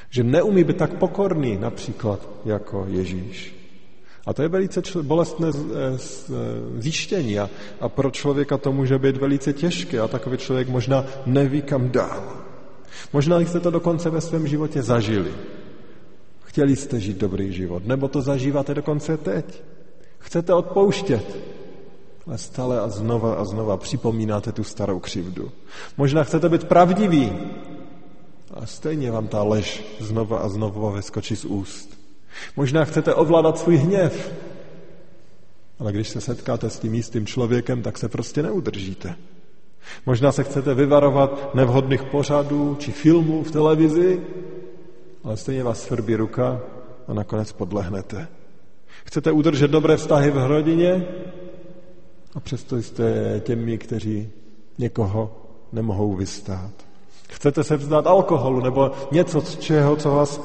Že 0.10 0.24
neumí 0.24 0.64
být 0.64 0.78
tak 0.78 0.94
pokorný 0.94 1.58
například 1.58 2.20
jako 2.46 2.86
Ježíš. 2.90 3.56
A 4.26 4.34
to 4.34 4.42
je 4.42 4.48
velice 4.48 4.82
bolestné 5.02 5.48
eh, 5.48 5.52
eh, 5.52 6.82
zjištění 6.82 7.40
a, 7.40 7.50
a 7.82 7.90
pro 7.90 8.12
člověka 8.12 8.58
to 8.58 8.72
může 8.72 9.00
být 9.00 9.18
velice 9.18 9.54
těžké 9.54 10.00
a 10.00 10.08
takový 10.08 10.38
člověk 10.38 10.70
možná 10.70 11.06
neví 11.26 11.62
kam 11.62 11.90
dál. 11.90 12.24
Možná 13.14 13.40
jste 13.40 13.60
to 13.60 13.72
dokonce 13.72 14.10
ve 14.10 14.22
svém 14.22 14.48
životě 14.48 14.84
zažili. 14.84 15.32
Chtěli 16.52 16.76
jste 16.76 17.00
žít 17.00 17.18
dobrý 17.18 17.54
život, 17.54 17.86
nebo 17.86 18.08
to 18.08 18.22
zažíváte 18.22 18.74
dokonce 18.74 19.18
teď. 19.18 19.64
Chcete 20.20 20.54
odpouštět, 20.54 21.38
ale 22.28 22.38
stále 22.38 22.80
a 22.80 22.90
znova 22.90 23.36
a 23.36 23.46
znova 23.46 23.78
připomínáte 23.78 24.52
tu 24.52 24.64
starou 24.64 25.00
křivdu. 25.00 25.52
Možná 25.98 26.24
chcete 26.24 26.50
být 26.50 26.64
pravdiví, 26.64 27.32
a 28.54 28.66
stejně 28.66 29.12
vám 29.12 29.28
ta 29.28 29.44
lež 29.44 29.84
znova 30.00 30.40
a 30.40 30.50
znova 30.50 30.92
vyskočí 30.92 31.36
z 31.36 31.46
úst. 31.46 32.00
Možná 32.56 32.86
chcete 32.86 33.14
ovládat 33.16 33.60
svůj 33.60 33.76
hněv, 33.76 34.34
ale 35.80 35.92
když 35.92 36.10
se 36.10 36.22
setkáte 36.22 36.70
s 36.70 36.80
tím 36.80 36.94
jistým 36.94 37.26
člověkem, 37.26 37.82
tak 37.82 37.98
se 37.98 38.10
prostě 38.10 38.44
neudržíte. 38.44 39.16
Možná 40.06 40.32
se 40.32 40.44
chcete 40.44 40.74
vyvarovat 40.74 41.56
nevhodných 41.56 42.04
pořadů 42.04 42.76
či 42.80 42.92
filmů 42.92 43.44
v 43.44 43.52
televizi, 43.52 44.22
ale 45.24 45.38
stejně 45.38 45.64
vás 45.64 45.82
svrbí 45.82 46.16
ruka 46.16 46.60
a 47.08 47.14
nakonec 47.14 47.52
podlehnete. 47.52 48.28
Chcete 49.04 49.32
udržet 49.32 49.72
dobré 49.72 49.98
vztahy 49.98 50.32
v 50.32 50.48
rodině 50.48 51.06
a 52.36 52.40
přesto 52.40 52.78
jste 52.78 53.40
těmi, 53.44 53.78
kteří 53.78 54.30
někoho 54.78 55.36
nemohou 55.72 56.16
vystát. 56.16 56.72
Chcete 57.30 57.64
se 57.64 57.78
vzdát 57.78 58.08
alkoholu 58.08 58.60
nebo 58.60 58.92
něco, 59.12 59.42
z 59.42 59.60
čeho, 59.60 59.96
co 59.96 60.12
vás 60.12 60.42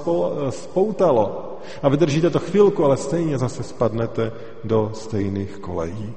spoutalo 0.51 1.59
a 1.83 1.89
vydržíte 1.89 2.31
to 2.31 2.39
chvilku, 2.39 2.85
ale 2.85 2.97
stejně 2.97 3.39
zase 3.39 3.63
spadnete 3.63 4.33
do 4.65 4.91
stejných 4.95 5.59
kolejí. 5.59 6.13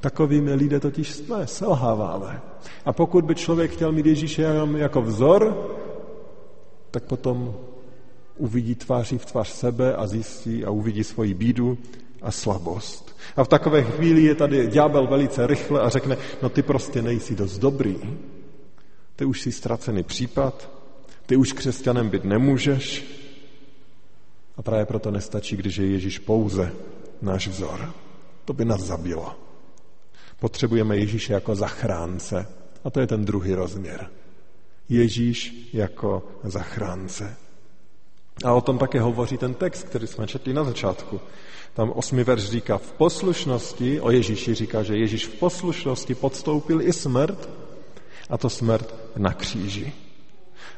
Takovými 0.00 0.54
lidé 0.54 0.80
totiž 0.80 1.12
jsme, 1.12 1.46
selháváme. 1.46 2.42
A 2.84 2.92
pokud 2.92 3.24
by 3.24 3.34
člověk 3.34 3.70
chtěl 3.70 3.92
mít 3.92 4.06
Ježíše 4.06 4.46
jako 4.76 5.02
vzor, 5.02 5.70
tak 6.90 7.04
potom 7.04 7.54
uvidí 8.36 8.74
tváří 8.74 9.18
v 9.18 9.24
tvář 9.24 9.48
sebe 9.48 9.96
a 9.96 10.06
zjistí 10.06 10.64
a 10.64 10.70
uvidí 10.70 11.04
svoji 11.04 11.34
bídu 11.34 11.78
a 12.22 12.30
slabost. 12.30 13.16
A 13.36 13.44
v 13.44 13.48
takové 13.48 13.82
chvíli 13.82 14.22
je 14.22 14.34
tady 14.34 14.66
ďábel 14.66 15.06
velice 15.06 15.46
rychle 15.46 15.80
a 15.80 15.88
řekne, 15.88 16.16
no 16.42 16.48
ty 16.48 16.62
prostě 16.62 17.02
nejsi 17.02 17.34
dost 17.34 17.58
dobrý. 17.58 17.96
Ty 19.16 19.24
už 19.24 19.40
jsi 19.40 19.52
ztracený 19.52 20.02
případ, 20.02 20.70
ty 21.26 21.36
už 21.36 21.52
křesťanem 21.52 22.10
být 22.10 22.24
nemůžeš. 22.24 23.04
A 24.56 24.62
právě 24.62 24.86
proto 24.86 25.10
nestačí, 25.10 25.56
když 25.56 25.76
je 25.76 25.86
Ježíš 25.86 26.18
pouze 26.18 26.72
náš 27.22 27.48
vzor. 27.48 27.92
To 28.44 28.52
by 28.52 28.64
nás 28.64 28.80
zabilo. 28.80 29.34
Potřebujeme 30.40 30.96
Ježíše 30.96 31.32
jako 31.32 31.54
zachránce. 31.54 32.48
A 32.84 32.90
to 32.90 33.00
je 33.00 33.06
ten 33.06 33.24
druhý 33.24 33.54
rozměr. 33.54 34.10
Ježíš 34.88 35.68
jako 35.72 36.28
zachránce. 36.44 37.36
A 38.44 38.52
o 38.52 38.60
tom 38.60 38.78
také 38.78 39.00
hovoří 39.00 39.38
ten 39.38 39.54
text, 39.54 39.82
který 39.82 40.06
jsme 40.06 40.26
četli 40.26 40.52
na 40.52 40.64
začátku. 40.64 41.20
Tam 41.74 41.90
osmi 41.90 42.24
verš 42.24 42.44
říká, 42.44 42.78
v 42.78 42.92
poslušnosti, 42.92 44.00
o 44.00 44.10
Ježíši 44.10 44.54
říká, 44.54 44.82
že 44.82 44.96
Ježíš 44.96 45.26
v 45.26 45.34
poslušnosti 45.34 46.14
podstoupil 46.14 46.82
i 46.82 46.92
smrt, 46.92 47.48
a 48.30 48.38
to 48.38 48.50
smrt 48.50 48.94
na 49.16 49.32
kříži. 49.32 49.92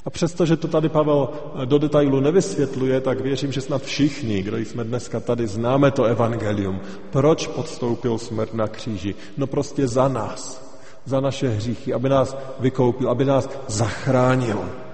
A 0.05 0.11
přestože 0.11 0.57
to 0.57 0.69
tady 0.69 0.89
Pavel 0.89 1.29
do 1.65 1.79
detailu 1.79 2.21
nevysvětluje, 2.21 3.01
tak 3.01 3.21
věřím, 3.21 3.53
že 3.53 3.61
snad 3.61 3.83
všichni, 3.83 4.43
kdo 4.43 4.57
jsme 4.57 4.85
dneska 4.85 5.21
tady, 5.21 5.47
známe 5.47 5.91
to 5.91 6.05
evangelium. 6.05 6.81
Proč 7.11 7.47
podstoupil 7.47 8.19
smrt 8.19 8.55
na 8.55 8.69
kříži? 8.69 9.15
No 9.37 9.47
prostě 9.47 9.89
za 9.89 10.09
nás, 10.09 10.67
za 11.05 11.21
naše 11.21 11.49
hříchy, 11.49 11.93
aby 11.93 12.09
nás 12.09 12.37
vykoupil, 12.61 13.11
aby 13.11 13.25
nás 13.25 13.49
zachránil. 13.67 14.86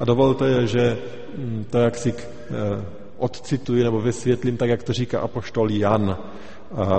A 0.00 0.04
dovolte, 0.04 0.66
že 0.66 0.98
hm, 1.38 1.64
to, 1.70 1.78
jak 1.78 1.96
si 1.96 2.14
eh, 2.14 2.84
odcituji 3.18 3.84
nebo 3.84 4.00
vysvětlím, 4.00 4.56
tak 4.56 4.68
jak 4.68 4.82
to 4.82 4.92
říká 4.92 5.20
apoštol 5.20 5.70
Jan 5.70 6.18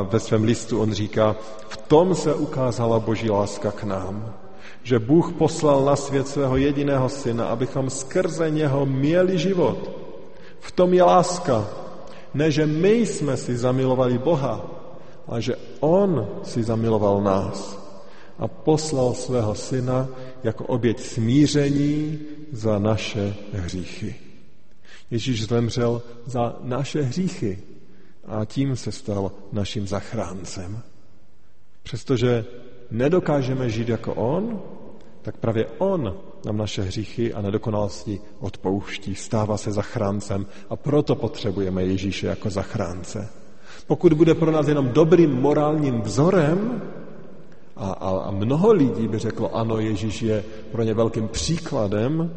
ve 0.09 0.19
svém 0.19 0.43
listu, 0.43 0.81
on 0.81 0.93
říká, 0.93 1.35
v 1.67 1.77
tom 1.77 2.15
se 2.15 2.33
ukázala 2.33 2.99
boží 2.99 3.29
láska 3.29 3.71
k 3.71 3.83
nám 3.83 4.33
že 4.85 4.99
Bůh 4.99 5.33
poslal 5.33 5.85
na 5.85 5.95
svět 5.95 6.27
svého 6.27 6.57
jediného 6.57 7.09
syna, 7.09 7.45
abychom 7.47 7.89
skrze 7.89 8.49
něho 8.49 8.85
měli 8.85 9.37
život. 9.37 9.91
V 10.59 10.71
tom 10.71 10.93
je 10.93 11.03
láska. 11.03 11.65
Ne, 12.33 12.51
že 12.51 12.65
my 12.65 12.93
jsme 12.93 13.37
si 13.37 13.57
zamilovali 13.57 14.17
Boha, 14.17 14.61
ale 15.27 15.41
že 15.41 15.55
On 15.79 16.27
si 16.43 16.63
zamiloval 16.63 17.21
nás 17.21 17.81
a 18.39 18.47
poslal 18.47 19.13
svého 19.13 19.55
syna 19.55 20.07
jako 20.43 20.63
oběť 20.65 20.99
smíření 20.99 22.19
za 22.55 22.79
naše 22.79 23.35
hříchy. 23.53 24.15
Ježíš 25.11 25.47
zemřel 25.47 26.01
za 26.25 26.55
naše 26.63 27.01
hříchy 27.01 27.59
a 28.25 28.45
tím 28.45 28.75
se 28.75 28.91
stal 28.91 29.31
naším 29.51 29.87
zachráncem. 29.87 30.79
Přestože 31.83 32.45
nedokážeme 32.91 33.69
žít 33.69 33.89
jako 33.89 34.13
On, 34.13 34.61
tak 35.21 35.37
právě 35.37 35.65
On 35.77 36.17
nám 36.45 36.57
naše 36.57 36.81
hříchy 36.81 37.33
a 37.33 37.41
nedokonalosti 37.41 38.19
odpouští, 38.39 39.15
stává 39.15 39.57
se 39.57 39.71
zachráncem 39.71 40.45
a 40.69 40.75
proto 40.75 41.15
potřebujeme 41.15 41.83
Ježíše 41.83 42.27
jako 42.27 42.49
zachránce. 42.49 43.29
Pokud 43.87 44.13
bude 44.13 44.35
pro 44.35 44.51
nás 44.51 44.67
jenom 44.67 44.89
dobrým 44.89 45.31
morálním 45.33 46.01
vzorem, 46.01 46.81
a, 47.75 47.91
a, 47.91 48.09
a 48.19 48.31
mnoho 48.31 48.73
lidí 48.73 49.07
by 49.07 49.19
řeklo, 49.19 49.55
ano, 49.55 49.79
Ježíš 49.79 50.21
je 50.21 50.43
pro 50.71 50.83
ně 50.83 50.93
velkým 50.93 51.27
příkladem, 51.27 52.31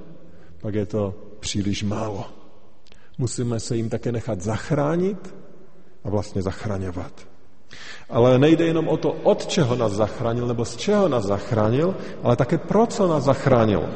pak 0.60 0.74
je 0.74 0.86
to 0.86 1.14
příliš 1.40 1.82
málo. 1.82 2.24
Musíme 3.18 3.60
se 3.60 3.76
jim 3.76 3.88
také 3.88 4.12
nechat 4.12 4.40
zachránit 4.40 5.34
a 6.04 6.10
vlastně 6.10 6.42
zachraňovat. 6.42 7.12
Ale 8.10 8.38
nejde 8.38 8.64
jenom 8.66 8.88
o 8.88 8.96
to, 8.96 9.12
od 9.12 9.46
čeho 9.46 9.76
nás 9.76 9.92
zachránil 9.92 10.46
nebo 10.46 10.64
z 10.64 10.76
čeho 10.76 11.08
nás 11.08 11.24
zachránil, 11.24 11.96
ale 12.22 12.36
také 12.36 12.58
pro 12.58 12.86
co 12.86 13.08
nás 13.08 13.24
zachránil. 13.24 13.88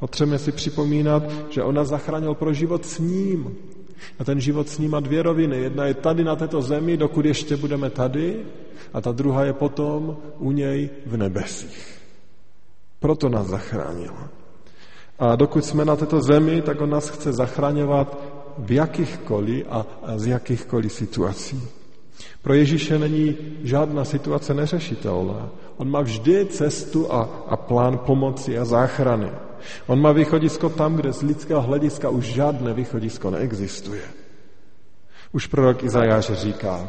Potřebujeme 0.00 0.38
si 0.38 0.52
připomínat, 0.52 1.22
že 1.50 1.62
on 1.62 1.74
nás 1.74 1.88
zachránil 1.88 2.34
pro 2.34 2.52
život 2.52 2.86
s 2.86 2.98
ním. 2.98 3.56
A 4.18 4.24
ten 4.24 4.40
život 4.40 4.68
s 4.68 4.78
ním 4.78 4.90
má 4.90 5.00
dvě 5.00 5.22
roviny. 5.22 5.58
Jedna 5.58 5.86
je 5.86 5.94
tady 5.94 6.24
na 6.24 6.36
této 6.36 6.62
zemi, 6.62 6.96
dokud 6.96 7.24
ještě 7.24 7.56
budeme 7.56 7.90
tady, 7.90 8.44
a 8.92 9.00
ta 9.00 9.12
druhá 9.12 9.44
je 9.44 9.52
potom 9.52 10.16
u 10.38 10.52
něj 10.52 10.90
v 11.06 11.16
nebesích. 11.16 11.98
Proto 13.00 13.28
nás 13.28 13.46
zachránil. 13.46 14.12
A 15.18 15.36
dokud 15.36 15.64
jsme 15.64 15.84
na 15.84 15.96
této 15.96 16.22
zemi, 16.22 16.62
tak 16.62 16.80
on 16.80 16.90
nás 16.90 17.08
chce 17.08 17.32
zachraňovat 17.32 18.18
v 18.58 18.72
jakýchkoliv 18.72 19.66
a 19.70 19.86
z 20.16 20.26
jakýchkoliv 20.26 20.92
situací. 20.92 21.62
Pro 22.42 22.54
Ježíše 22.54 22.98
není 22.98 23.36
žádná 23.62 24.04
situace 24.04 24.54
neřešitelná. 24.54 25.48
On 25.76 25.90
má 25.90 26.00
vždy 26.00 26.46
cestu 26.46 27.12
a, 27.12 27.44
a 27.48 27.56
plán 27.56 27.98
pomoci 27.98 28.58
a 28.58 28.64
záchrany. 28.64 29.30
On 29.86 30.00
má 30.00 30.12
východisko 30.12 30.68
tam, 30.68 30.96
kde 30.96 31.12
z 31.12 31.22
lidského 31.22 31.62
hlediska 31.62 32.08
už 32.08 32.24
žádné 32.24 32.74
východisko 32.74 33.30
neexistuje. 33.30 34.02
Už 35.32 35.46
prorok 35.46 35.82
Izajáš 35.82 36.32
říká, 36.32 36.88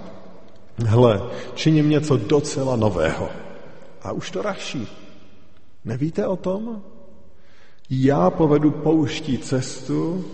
hle, 0.78 1.22
činím 1.54 1.90
něco 1.90 2.18
docela 2.18 2.76
nového. 2.76 3.30
A 4.04 4.12
už 4.12 4.32
to 4.32 4.42
raší. 4.42 4.88
Nevíte 5.86 6.28
o 6.28 6.36
tom? 6.36 6.82
Já 7.90 8.30
povedu 8.30 8.72
pouští 8.72 9.38
cestu 9.38 10.26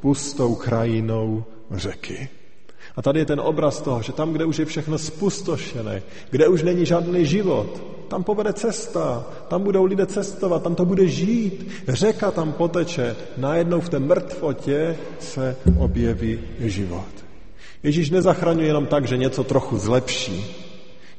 pustou 0.00 0.54
krajinou 0.54 1.44
řeky. 1.70 2.28
A 2.96 3.02
tady 3.02 3.18
je 3.18 3.26
ten 3.26 3.40
obraz 3.40 3.80
toho, 3.80 4.02
že 4.02 4.12
tam, 4.12 4.32
kde 4.32 4.44
už 4.44 4.58
je 4.58 4.64
všechno 4.64 4.98
spustošené, 4.98 6.02
kde 6.30 6.48
už 6.48 6.62
není 6.62 6.86
žádný 6.86 7.26
život, 7.26 7.82
tam 8.08 8.24
povede 8.24 8.52
cesta, 8.52 9.26
tam 9.48 9.62
budou 9.62 9.84
lidé 9.84 10.06
cestovat, 10.06 10.62
tam 10.62 10.74
to 10.74 10.84
bude 10.84 11.08
žít, 11.08 11.84
řeka 11.88 12.30
tam 12.30 12.52
poteče, 12.52 13.16
najednou 13.36 13.80
v 13.80 13.88
té 13.88 13.98
mrtvotě 13.98 14.96
se 15.18 15.56
objeví 15.78 16.40
život. 16.58 17.24
Ježíš 17.82 18.10
nezachraňuje 18.10 18.66
jenom 18.66 18.86
tak, 18.86 19.08
že 19.08 19.16
něco 19.16 19.44
trochu 19.44 19.78
zlepší. 19.78 20.44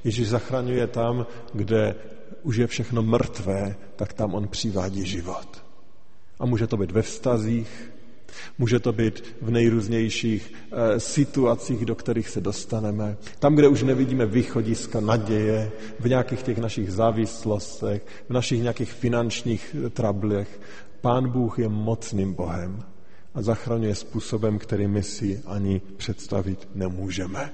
Ježíš 0.04 0.30
zachraňuje 0.30 0.88
tam, 0.88 1.26
kde 1.54 1.96
už 2.44 2.56
je 2.56 2.68
všechno 2.68 3.02
mrtvé, 3.02 3.76
tak 3.96 4.14
tam 4.14 4.34
on 4.34 4.48
přivádí 4.48 5.06
život. 5.06 5.71
A 6.42 6.46
může 6.46 6.68
to 6.68 6.78
být 6.78 6.92
ve 6.92 7.02
vztazích, 7.02 7.92
Může 8.58 8.80
to 8.80 8.94
být 8.94 9.24
v 9.42 9.52
nejrůznějších 9.52 10.54
e, 10.72 11.00
situacích, 11.00 11.86
do 11.86 11.96
kterých 11.96 12.30
se 12.30 12.42
dostaneme. 12.42 13.18
Tam, 13.40 13.56
kde 13.56 13.68
už 13.68 13.84
nevidíme 13.84 14.26
východiska 14.26 15.00
naděje, 15.00 15.72
v 16.00 16.10
nějakých 16.10 16.44
těch 16.44 16.58
našich 16.58 16.92
závislostech, 16.92 18.06
v 18.30 18.34
našich 18.34 18.62
nějakých 18.62 18.92
finančních 18.92 19.76
eh, 19.86 19.90
trablech. 19.90 20.60
Pán 21.02 21.30
Bůh 21.30 21.60
je 21.60 21.70
mocným 21.70 22.34
Bohem 22.34 22.84
a 23.34 23.42
zachraňuje 23.42 23.96
způsobem, 23.96 24.60
který 24.60 24.88
my 24.88 25.04
si 25.04 25.42
ani 25.46 25.82
představit 25.98 26.68
nemůžeme. 26.76 27.52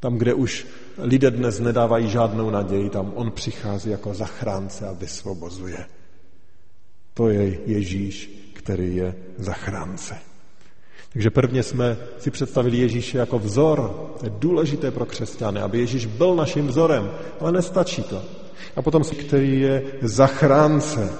Tam, 0.00 0.18
kde 0.18 0.34
už 0.34 0.66
lidé 0.98 1.30
dnes 1.30 1.60
nedávají 1.60 2.10
žádnou 2.10 2.50
naději, 2.50 2.90
tam 2.90 3.12
on 3.14 3.30
přichází 3.30 3.90
jako 3.90 4.14
zachránce 4.14 4.88
a 4.88 4.92
vysvobozuje. 4.92 5.86
To 7.14 7.28
je 7.28 7.58
Ježíš, 7.66 8.30
který 8.52 8.96
je 8.96 9.14
zachránce. 9.38 10.18
Takže 11.12 11.30
prvně 11.30 11.62
jsme 11.62 11.96
si 12.18 12.30
představili 12.30 12.76
Ježíše 12.76 13.18
jako 13.18 13.38
vzor. 13.38 14.10
To 14.20 14.26
je 14.26 14.32
důležité 14.38 14.90
pro 14.90 15.06
křesťany, 15.06 15.60
aby 15.60 15.78
Ježíš 15.78 16.06
byl 16.06 16.34
naším 16.34 16.66
vzorem, 16.66 17.10
ale 17.40 17.52
nestačí 17.52 18.02
to. 18.02 18.22
A 18.76 18.82
potom 18.82 19.02
který 19.02 19.60
je 19.60 19.82
zachránce. 20.02 21.12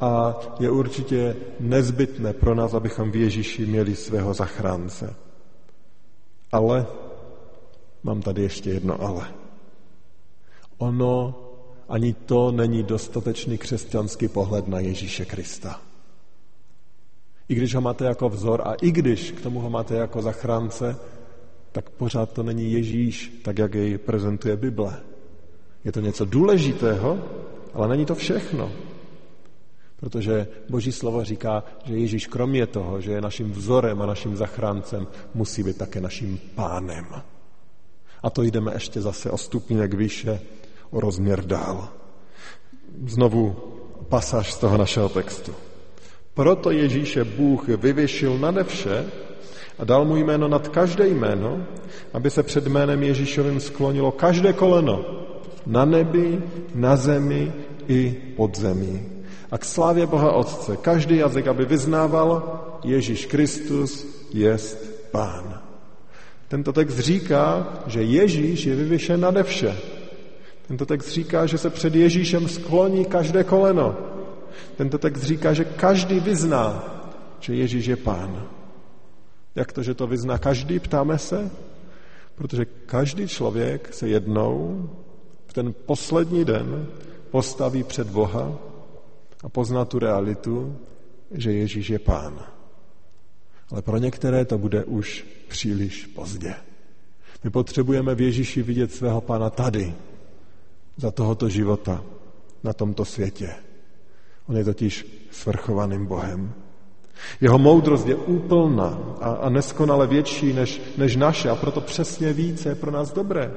A 0.00 0.40
je 0.60 0.70
určitě 0.70 1.36
nezbytné 1.60 2.32
pro 2.32 2.54
nás, 2.54 2.74
abychom 2.74 3.10
v 3.10 3.16
Ježíši 3.16 3.66
měli 3.66 3.96
svého 3.96 4.34
zachránce. 4.34 5.14
Ale 6.52 6.86
mám 8.02 8.22
tady 8.22 8.42
ještě 8.42 8.70
jedno 8.70 9.02
ale. 9.02 9.26
Ono 10.78 11.41
ani 11.88 12.12
to 12.12 12.52
není 12.52 12.82
dostatečný 12.82 13.58
křesťanský 13.58 14.28
pohled 14.28 14.68
na 14.68 14.80
Ježíše 14.80 15.24
Krista. 15.24 15.80
I 17.48 17.54
když 17.54 17.74
ho 17.74 17.80
máte 17.80 18.04
jako 18.04 18.28
vzor 18.28 18.62
a 18.64 18.74
i 18.74 18.90
když 18.90 19.32
k 19.32 19.40
tomu 19.40 19.60
ho 19.60 19.70
máte 19.70 19.94
jako 19.94 20.22
zachránce, 20.22 20.96
tak 21.72 21.90
pořád 21.90 22.32
to 22.32 22.42
není 22.42 22.72
Ježíš, 22.72 23.40
tak 23.44 23.58
jak 23.58 23.74
jej 23.74 23.98
prezentuje 23.98 24.56
Bible. 24.56 25.00
Je 25.84 25.92
to 25.92 26.00
něco 26.00 26.24
důležitého, 26.24 27.18
ale 27.74 27.88
není 27.88 28.06
to 28.06 28.14
všechno. 28.14 28.72
Protože 29.96 30.46
Boží 30.68 30.92
slovo 30.92 31.24
říká, 31.24 31.64
že 31.84 31.96
Ježíš 31.96 32.26
kromě 32.26 32.66
toho, 32.66 33.00
že 33.00 33.12
je 33.12 33.20
naším 33.20 33.52
vzorem 33.52 34.02
a 34.02 34.06
naším 34.06 34.36
zachráncem, 34.36 35.06
musí 35.34 35.62
být 35.62 35.76
také 35.76 36.00
naším 36.00 36.40
pánem. 36.54 37.06
A 38.22 38.30
to 38.30 38.42
jdeme 38.42 38.72
ještě 38.74 39.00
zase 39.00 39.30
o 39.30 39.38
stupněk 39.38 39.94
výše, 39.94 40.40
o 40.92 41.00
rozměr 41.00 41.44
dál. 41.44 41.88
Znovu 43.06 43.56
pasáž 44.08 44.52
z 44.52 44.58
toho 44.58 44.76
našeho 44.76 45.08
textu. 45.08 45.52
Proto 46.34 46.70
Ježíše 46.70 47.24
Bůh 47.24 47.68
vyvyšil 47.68 48.38
nade 48.38 48.64
vše 48.64 49.04
a 49.78 49.84
dal 49.84 50.04
mu 50.04 50.16
jméno 50.16 50.48
nad 50.48 50.68
každé 50.68 51.08
jméno, 51.08 51.66
aby 52.12 52.30
se 52.30 52.42
před 52.42 52.66
jménem 52.66 53.02
Ježíšovým 53.02 53.60
sklonilo 53.60 54.12
každé 54.12 54.52
koleno 54.52 55.04
na 55.66 55.84
nebi, 55.84 56.42
na 56.74 56.96
zemi 56.96 57.52
i 57.88 58.16
pod 58.36 58.58
zemí. 58.58 59.02
A 59.50 59.58
k 59.58 59.64
slávě 59.64 60.06
Boha 60.06 60.32
Otce 60.32 60.76
každý 60.76 61.16
jazyk, 61.16 61.46
aby 61.46 61.64
vyznával 61.64 62.60
Ježíš 62.84 63.26
Kristus 63.26 64.06
jest 64.32 65.10
Pán. 65.10 65.60
Tento 66.48 66.72
text 66.72 66.98
říká, 66.98 67.68
že 67.86 68.02
Ježíš 68.02 68.66
je 68.66 68.76
vyvyšen 68.76 69.20
nade 69.20 69.42
vše. 69.42 69.76
Tento 70.72 70.86
text 70.86 71.08
říká, 71.08 71.46
že 71.46 71.58
se 71.58 71.70
před 71.70 71.94
Ježíšem 71.94 72.48
skloní 72.48 73.04
každé 73.04 73.44
koleno. 73.44 73.96
Tento 74.76 74.98
text 74.98 75.22
říká, 75.22 75.52
že 75.52 75.64
každý 75.64 76.20
vyzná, 76.20 76.84
že 77.40 77.54
Ježíš 77.54 77.86
je 77.86 77.96
pán. 77.96 78.48
Jak 79.54 79.72
to, 79.72 79.82
že 79.82 79.94
to 79.94 80.06
vyzná 80.06 80.38
každý, 80.38 80.78
ptáme 80.78 81.18
se? 81.18 81.50
Protože 82.34 82.64
každý 82.64 83.28
člověk 83.28 83.94
se 83.94 84.08
jednou 84.08 84.88
v 85.46 85.52
ten 85.52 85.74
poslední 85.86 86.44
den 86.44 86.86
postaví 87.30 87.82
před 87.82 88.08
Boha 88.08 88.58
a 89.44 89.48
pozná 89.48 89.84
tu 89.84 89.98
realitu, 89.98 90.76
že 91.30 91.52
Ježíš 91.52 91.90
je 91.90 91.98
pán. 91.98 92.46
Ale 93.70 93.82
pro 93.82 93.98
některé 93.98 94.44
to 94.44 94.58
bude 94.58 94.84
už 94.84 95.26
příliš 95.48 96.06
pozdě. 96.06 96.54
My 97.44 97.50
potřebujeme 97.50 98.14
v 98.14 98.20
Ježíši 98.20 98.62
vidět 98.62 98.92
svého 98.92 99.20
pána 99.20 99.50
tady, 99.50 99.94
za 100.96 101.10
tohoto 101.10 101.48
života, 101.48 102.02
na 102.64 102.72
tomto 102.72 103.04
světě. 103.04 103.50
On 104.48 104.56
je 104.56 104.64
totiž 104.64 105.26
svrchovaným 105.30 106.06
Bohem. 106.06 106.52
Jeho 107.40 107.58
moudrost 107.58 108.06
je 108.06 108.14
úplná 108.14 108.98
a, 109.20 109.30
a 109.30 109.48
neskonale 109.48 110.06
větší 110.06 110.52
než, 110.52 110.82
než 110.96 111.16
naše 111.16 111.50
a 111.50 111.56
proto 111.56 111.80
přesně 111.80 112.32
více 112.32 112.68
je 112.68 112.74
pro 112.74 112.90
nás 112.90 113.12
dobré. 113.12 113.52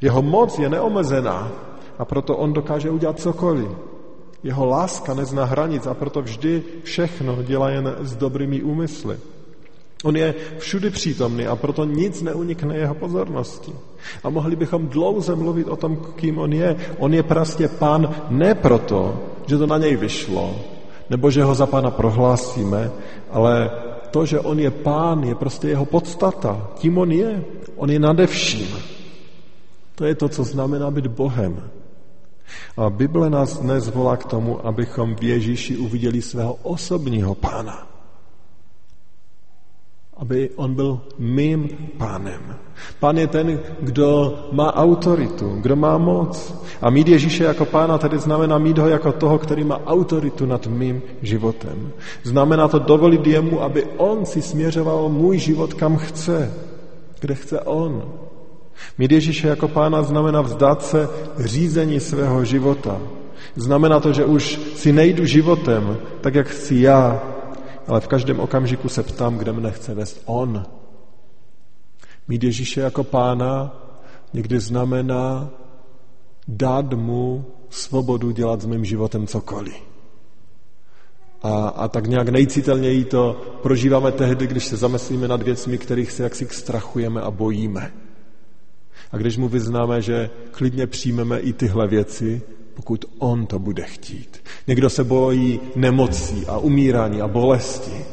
Jeho 0.00 0.22
moc 0.22 0.58
je 0.58 0.68
neomezená 0.68 1.52
a 1.98 2.04
proto 2.04 2.36
on 2.36 2.52
dokáže 2.52 2.90
udělat 2.90 3.20
cokoliv. 3.20 3.68
Jeho 4.42 4.66
láska 4.66 5.14
nezná 5.14 5.44
hranic 5.44 5.86
a 5.86 5.94
proto 5.94 6.22
vždy 6.22 6.62
všechno 6.82 7.42
dělá 7.42 7.70
jen 7.70 7.96
s 8.00 8.16
dobrými 8.16 8.62
úmysly. 8.62 9.18
On 10.04 10.16
je 10.16 10.34
všudy 10.58 10.90
přítomný 10.90 11.46
a 11.46 11.56
proto 11.56 11.84
nic 11.84 12.22
neunikne 12.22 12.76
jeho 12.76 12.94
pozornosti. 12.94 13.72
A 14.24 14.30
mohli 14.30 14.56
bychom 14.56 14.88
dlouze 14.88 15.36
mluvit 15.36 15.68
o 15.68 15.76
tom, 15.76 15.96
kým 16.16 16.38
on 16.38 16.52
je. 16.52 16.76
On 16.98 17.14
je 17.14 17.22
prostě 17.22 17.68
pán 17.68 18.14
ne 18.28 18.54
proto, 18.54 19.18
že 19.46 19.58
to 19.58 19.66
na 19.66 19.78
něj 19.78 19.96
vyšlo, 19.96 20.54
nebo 21.10 21.30
že 21.30 21.42
ho 21.42 21.54
za 21.54 21.66
pána 21.66 21.90
prohlásíme, 21.90 22.90
ale 23.30 23.70
to, 24.10 24.26
že 24.26 24.40
on 24.40 24.58
je 24.58 24.70
pán, 24.70 25.24
je 25.24 25.34
prostě 25.34 25.68
jeho 25.68 25.84
podstata. 25.84 26.70
Tím 26.74 26.98
on 26.98 27.12
je. 27.12 27.44
On 27.76 27.90
je 27.90 27.98
nade 27.98 28.26
vším. 28.26 28.68
To 29.94 30.04
je 30.04 30.14
to, 30.14 30.28
co 30.28 30.44
znamená 30.44 30.90
být 30.90 31.06
Bohem. 31.06 31.70
A 32.76 32.90
Bible 32.90 33.30
nás 33.30 33.58
dnes 33.58 33.88
volá 33.88 34.16
k 34.16 34.24
tomu, 34.24 34.66
abychom 34.66 35.14
v 35.14 35.22
Ježíši 35.22 35.76
uviděli 35.76 36.22
svého 36.22 36.54
osobního 36.62 37.34
pána. 37.34 37.97
Aby 40.18 40.50
on 40.56 40.74
byl 40.74 41.00
mým 41.18 41.68
pánem. 41.98 42.56
Pán 43.00 43.18
je 43.18 43.26
ten, 43.26 43.60
kdo 43.80 44.38
má 44.52 44.74
autoritu, 44.74 45.58
kdo 45.60 45.76
má 45.76 45.98
moc. 45.98 46.54
A 46.82 46.90
mít 46.90 47.08
Ježíše 47.08 47.44
jako 47.44 47.64
pána 47.64 47.98
tedy 47.98 48.18
znamená 48.18 48.58
mít 48.58 48.78
ho 48.78 48.88
jako 48.88 49.12
toho, 49.12 49.38
který 49.38 49.64
má 49.64 49.80
autoritu 49.86 50.46
nad 50.46 50.66
mým 50.66 51.02
životem. 51.22 51.92
Znamená 52.22 52.68
to 52.68 52.78
dovolit 52.78 53.26
jemu, 53.26 53.62
aby 53.62 53.84
on 53.96 54.26
si 54.26 54.42
směřoval 54.42 55.08
můj 55.08 55.38
život 55.38 55.74
kam 55.74 55.96
chce, 55.96 56.54
kde 57.20 57.34
chce 57.34 57.60
on. 57.60 58.02
Mít 58.98 59.12
Ježíše 59.12 59.48
jako 59.48 59.68
pána 59.68 60.02
znamená 60.02 60.40
vzdát 60.40 60.82
se 60.82 61.08
řízení 61.38 62.00
svého 62.00 62.44
života. 62.44 63.00
Znamená 63.54 64.00
to, 64.00 64.12
že 64.12 64.24
už 64.24 64.60
si 64.74 64.92
nejdu 64.92 65.24
životem, 65.24 65.96
tak 66.20 66.34
jak 66.34 66.46
chci 66.46 66.74
já, 66.74 67.22
ale 67.88 68.00
v 68.00 68.08
každém 68.08 68.40
okamžiku 68.40 68.88
se 68.88 69.02
ptám, 69.02 69.38
kde 69.38 69.52
mne 69.52 69.70
chce 69.70 69.94
vést 69.94 70.22
On. 70.24 70.66
Mít 72.28 72.44
Ježíše 72.44 72.80
jako 72.80 73.04
pána 73.04 73.76
někdy 74.32 74.60
znamená 74.60 75.50
dát 76.48 76.92
mu 76.92 77.44
svobodu 77.70 78.30
dělat 78.30 78.60
s 78.60 78.66
mým 78.66 78.84
životem 78.84 79.26
cokoliv. 79.26 79.74
A, 81.42 81.68
a 81.68 81.88
tak 81.88 82.06
nějak 82.06 82.28
nejcitelněji 82.28 83.04
to 83.04 83.40
prožíváme 83.62 84.12
tehdy, 84.12 84.46
když 84.46 84.64
se 84.64 84.76
zamyslíme 84.76 85.28
nad 85.28 85.42
věcmi, 85.42 85.78
kterých 85.78 86.12
se 86.12 86.22
jaksi 86.22 86.48
strachujeme 86.50 87.20
a 87.20 87.30
bojíme. 87.30 87.92
A 89.12 89.16
když 89.16 89.36
mu 89.36 89.48
vyznáme, 89.48 90.02
že 90.02 90.30
klidně 90.50 90.86
přijmeme 90.86 91.38
i 91.38 91.52
tyhle 91.52 91.88
věci, 91.88 92.42
pokud 92.78 93.04
on 93.18 93.46
to 93.46 93.58
bude 93.58 93.82
chtít. 93.82 94.38
Někdo 94.66 94.90
se 94.90 95.04
bojí 95.04 95.60
nemocí 95.76 96.46
a 96.46 96.58
umírání 96.58 97.20
a 97.20 97.28
bolesti. 97.28 98.04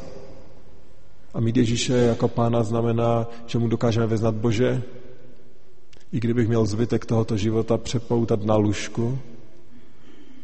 A 1.34 1.40
mít 1.40 1.58
Ježíše 1.58 1.94
jako 1.94 2.28
pána 2.28 2.64
znamená, 2.64 3.30
že 3.46 3.60
mu 3.60 3.68
dokážeme 3.68 4.08
vyznat 4.08 4.36
Bože, 4.36 4.82
i 6.12 6.20
kdybych 6.20 6.48
měl 6.48 6.66
zbytek 6.66 7.06
tohoto 7.06 7.38
života 7.38 7.78
přepoutat 7.78 8.44
na 8.44 8.56
lůžku, 8.56 9.20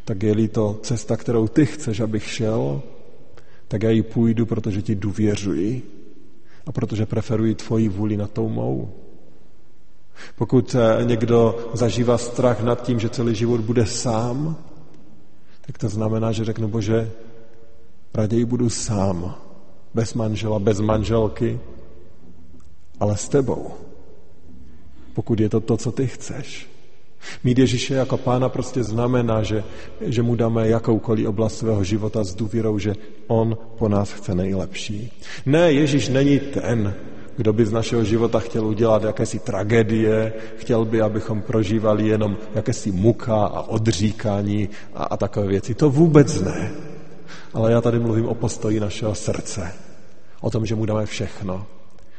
tak 0.06 0.24
je-li 0.24 0.48
to 0.48 0.80
cesta, 0.84 1.18
kterou 1.18 1.48
ty 1.48 1.66
chceš, 1.66 2.00
abych 2.00 2.30
šel, 2.30 2.82
tak 3.68 3.84
já 3.84 3.90
ji 3.90 4.04
půjdu, 4.04 4.46
protože 4.46 4.82
ti 4.82 4.96
důvěřuji 4.96 5.82
a 6.66 6.72
protože 6.72 7.06
preferuji 7.06 7.56
tvoji 7.56 7.90
vůli 7.90 8.18
na 8.18 8.28
tou 8.28 8.50
mou. 8.50 9.01
Pokud 10.36 10.76
eh, 10.76 11.06
někdo 11.06 11.70
zažívá 11.74 12.18
strach 12.18 12.62
nad 12.64 12.82
tím, 12.84 13.00
že 13.00 13.10
celý 13.10 13.36
život 13.36 13.62
bude 13.62 13.86
sám, 13.86 14.56
tak 15.62 15.78
to 15.78 15.90
znamená, 15.90 16.32
že 16.32 16.46
řeknu, 16.46 16.68
bože, 16.68 17.12
raději 18.14 18.46
budu 18.46 18.70
sám, 18.70 19.36
bez 19.94 20.14
manžela, 20.14 20.60
bez 20.60 20.80
manželky, 20.80 21.60
ale 23.00 23.18
s 23.18 23.30
tebou. 23.30 23.72
Pokud 25.14 25.40
je 25.40 25.50
to 25.50 25.60
to, 25.60 25.78
co 25.78 25.92
ty 25.92 26.08
chceš. 26.08 26.72
Mít 27.44 27.60
Ježíše 27.60 27.94
jako 27.94 28.18
pána 28.18 28.50
prostě 28.50 28.84
znamená, 28.84 29.44
že, 29.44 29.64
že 30.02 30.22
mu 30.22 30.36
dáme 30.36 30.68
jakoukoliv 30.68 31.28
oblast 31.28 31.58
svého 31.58 31.84
života 31.84 32.24
s 32.24 32.36
důvěrou, 32.36 32.80
že 32.80 32.96
on 33.28 33.58
po 33.78 33.90
nás 33.90 34.12
chce 34.12 34.36
nejlepší. 34.36 35.12
Ne, 35.46 35.72
Ježíš 35.72 36.10
není 36.10 36.40
ten, 36.40 36.96
kdo 37.38 37.54
by 37.54 37.66
z 37.66 37.72
našeho 37.72 38.04
života 38.04 38.40
chtěl 38.40 38.66
udělat 38.66 39.04
jakési 39.04 39.40
tragédie, 39.40 40.34
chtěl 40.58 40.86
by, 40.86 41.02
abychom 41.02 41.42
prožívali 41.42 42.08
jenom 42.08 42.38
jakési 42.56 42.92
muka 42.92 43.36
a 43.36 43.62
odříkání 43.62 44.70
a, 44.94 45.04
a 45.04 45.18
takové 45.18 45.48
věci. 45.48 45.74
To 45.74 45.90
vůbec 45.90 46.42
ne. 46.42 46.72
Ale 47.54 47.72
já 47.72 47.82
tady 47.82 48.00
mluvím 48.00 48.26
o 48.26 48.36
postoji 48.36 48.80
našeho 48.80 49.16
srdce. 49.16 49.74
O 50.42 50.50
tom, 50.50 50.66
že 50.66 50.76
mu 50.76 50.86
dáme 50.86 51.06
všechno. 51.06 51.66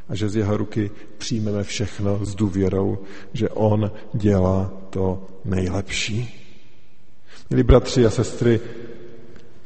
A 0.08 0.14
že 0.14 0.28
z 0.28 0.36
jeho 0.36 0.56
ruky 0.56 0.90
přijmeme 1.18 1.64
všechno 1.64 2.24
s 2.24 2.34
důvěrou, 2.34 2.98
že 3.32 3.48
on 3.48 3.90
dělá 4.12 4.70
to 4.90 5.22
nejlepší. 5.44 6.38
Milí 7.50 7.62
bratři 7.62 8.06
a 8.06 8.10
sestry, 8.10 8.60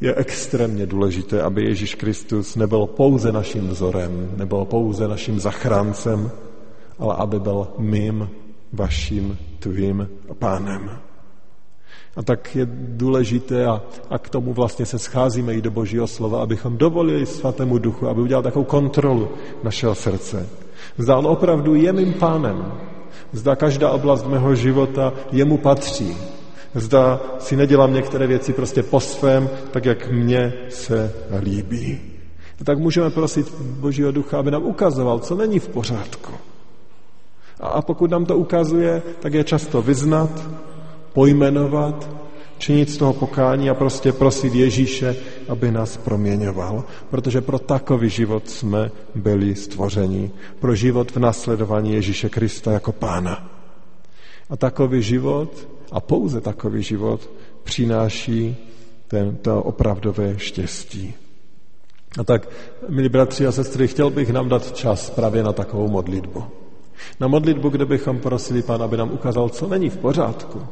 je 0.00 0.14
extrémně 0.14 0.86
důležité, 0.86 1.42
aby 1.42 1.64
Ježíš 1.64 1.94
Kristus 1.94 2.56
nebyl 2.56 2.86
pouze 2.86 3.32
naším 3.32 3.68
vzorem, 3.68 4.30
nebyl 4.36 4.64
pouze 4.64 5.08
naším 5.08 5.40
zachráncem, 5.40 6.30
ale 6.98 7.14
aby 7.14 7.40
byl 7.40 7.68
mým, 7.78 8.30
vaším, 8.72 9.38
tvým 9.58 10.08
pánem. 10.38 10.90
A 12.16 12.22
tak 12.22 12.56
je 12.56 12.68
důležité 12.72 13.66
a, 13.66 13.82
a 14.10 14.18
k 14.18 14.28
tomu 14.28 14.52
vlastně 14.52 14.86
se 14.86 14.98
scházíme 14.98 15.54
i 15.54 15.62
do 15.62 15.70
Božího 15.70 16.06
slova, 16.06 16.42
abychom 16.42 16.76
dovolili 16.76 17.26
svatému 17.26 17.78
duchu, 17.78 18.08
aby 18.08 18.20
udělal 18.20 18.42
takovou 18.42 18.64
kontrolu 18.64 19.28
našeho 19.62 19.94
srdce. 19.94 20.48
Zda 20.98 21.16
on 21.16 21.26
opravdu 21.26 21.74
je 21.74 21.92
mým 21.92 22.12
pánem. 22.12 22.72
Zda 23.32 23.56
každá 23.56 23.90
oblast 23.90 24.26
mého 24.26 24.54
života 24.54 25.12
jemu 25.32 25.58
patří. 25.58 26.16
Zda 26.76 27.20
si 27.38 27.56
nedělám 27.56 27.94
některé 27.94 28.26
věci 28.26 28.52
prostě 28.52 28.82
po 28.82 29.00
svém, 29.00 29.50
tak 29.70 29.84
jak 29.84 30.10
mně 30.10 30.52
se 30.68 31.14
líbí. 31.40 32.00
Tak 32.64 32.78
můžeme 32.78 33.10
prosit 33.10 33.54
Božího 33.60 34.12
ducha, 34.12 34.38
aby 34.38 34.50
nám 34.50 34.62
ukazoval, 34.62 35.18
co 35.18 35.34
není 35.34 35.58
v 35.58 35.68
pořádku. 35.68 36.32
A 37.60 37.82
pokud 37.82 38.10
nám 38.10 38.24
to 38.24 38.36
ukazuje, 38.36 39.02
tak 39.20 39.34
je 39.34 39.44
často 39.44 39.82
vyznat, 39.82 40.48
pojmenovat, 41.12 42.10
činit 42.58 42.90
z 42.90 42.96
toho 42.96 43.12
pokání 43.12 43.70
a 43.70 43.74
prostě 43.74 44.12
prosit 44.12 44.54
Ježíše, 44.54 45.16
aby 45.48 45.72
nás 45.72 45.96
proměňoval. 45.96 46.84
Protože 47.10 47.40
pro 47.40 47.58
takový 47.58 48.08
život 48.08 48.48
jsme 48.48 48.90
byli 49.14 49.54
stvořeni. 49.54 50.30
Pro 50.60 50.74
život 50.74 51.10
v 51.10 51.16
nasledování 51.16 51.92
Ježíše 51.92 52.28
Krista 52.28 52.72
jako 52.72 52.92
pána. 52.92 53.50
A 54.50 54.56
takový 54.56 55.02
život 55.02 55.75
a 55.92 56.00
pouze 56.00 56.40
takový 56.40 56.82
život 56.82 57.30
přináší 57.62 58.56
tento 59.08 59.62
opravdové 59.62 60.38
štěstí. 60.38 61.14
A 62.18 62.24
tak, 62.24 62.48
milí 62.88 63.08
bratři 63.08 63.46
a 63.46 63.52
sestry, 63.52 63.88
chtěl 63.88 64.10
bych 64.10 64.32
nám 64.32 64.48
dát 64.48 64.72
čas 64.72 65.10
právě 65.10 65.42
na 65.42 65.52
takovou 65.52 65.88
modlitbu. 65.88 66.44
Na 67.20 67.28
modlitbu, 67.28 67.68
kde 67.68 67.84
bychom 67.84 68.18
prosili 68.18 68.62
Pána, 68.62 68.84
aby 68.84 68.96
nám 68.96 69.12
ukázal, 69.12 69.48
co 69.48 69.68
není 69.68 69.90
v 69.90 69.96
pořádku. 69.96 70.62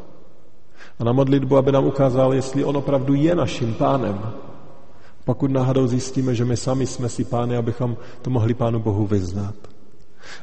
A 0.99 1.05
na 1.05 1.13
modlitbu, 1.13 1.57
aby 1.57 1.73
nám 1.73 1.87
ukázal, 1.87 2.35
jestli 2.35 2.65
On 2.65 2.77
opravdu 2.77 3.15
je 3.15 3.35
naším 3.35 3.75
pánem. 3.75 4.33
Pokud 5.25 5.51
náhodou 5.51 5.87
zjistíme, 5.87 6.35
že 6.35 6.45
my 6.45 6.57
sami 6.57 6.87
jsme 6.87 7.09
si 7.09 7.25
pány, 7.25 7.57
abychom 7.57 7.97
to 8.23 8.31
mohli 8.31 8.55
Pánu 8.55 8.79
Bohu 8.79 9.07
vyznat. 9.07 9.55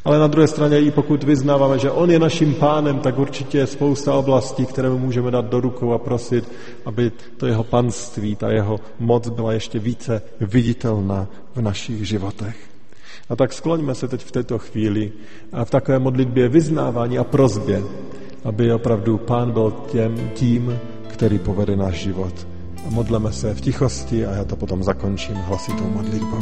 Ale 0.06 0.20
na 0.20 0.28
druhé 0.28 0.48
straně, 0.48 0.80
i 0.80 0.91
pokud 0.91 1.24
vyznáváme, 1.24 1.80
že 1.80 1.91
On 1.91 2.12
je 2.12 2.20
naším 2.20 2.54
pánem, 2.54 3.00
tak 3.00 3.20
určitě 3.20 3.58
je 3.58 3.67
spousta 3.67 4.13
oblastí, 4.13 4.65
které 4.65 4.89
mu 4.89 4.98
můžeme 4.98 5.32
dát 5.32 5.46
do 5.46 5.60
rukou 5.60 5.94
a 5.94 5.98
prosit, 5.98 6.52
aby 6.86 7.12
to 7.38 7.48
jeho 7.48 7.63
panství, 7.63 8.36
ta 8.36 8.52
jeho 8.52 8.80
moc 9.00 9.30
byla 9.30 9.54
ještě 9.54 9.80
více 9.80 10.22
viditelná 10.39 11.28
v 11.56 11.62
našich 11.62 12.08
životech. 12.08 12.56
A 13.30 13.36
tak 13.36 13.54
skloňme 13.54 13.96
se 13.96 14.08
teď 14.08 14.24
v 14.24 14.32
této 14.32 14.60
chvíli 14.60 15.12
a 15.52 15.65
v 15.65 15.70
takové 15.70 16.00
modlitbě 16.00 16.50
vyznávání 16.50 17.17
a 17.17 17.24
prozbě, 17.24 17.84
aby 18.44 18.74
opravdu 18.74 19.17
Pán 19.17 19.52
byl 19.52 19.74
těm, 19.91 20.32
tím, 20.34 20.80
který 21.08 21.39
povede 21.39 21.76
náš 21.76 21.96
život. 21.96 22.48
A 22.88 22.89
modleme 22.89 23.32
se 23.32 23.54
v 23.54 23.62
tichosti 23.62 24.26
a 24.26 24.32
já 24.32 24.44
to 24.44 24.56
potom 24.56 24.84
zakončím 24.84 25.36
hlasitou 25.36 25.84
modlitbou. 25.84 26.41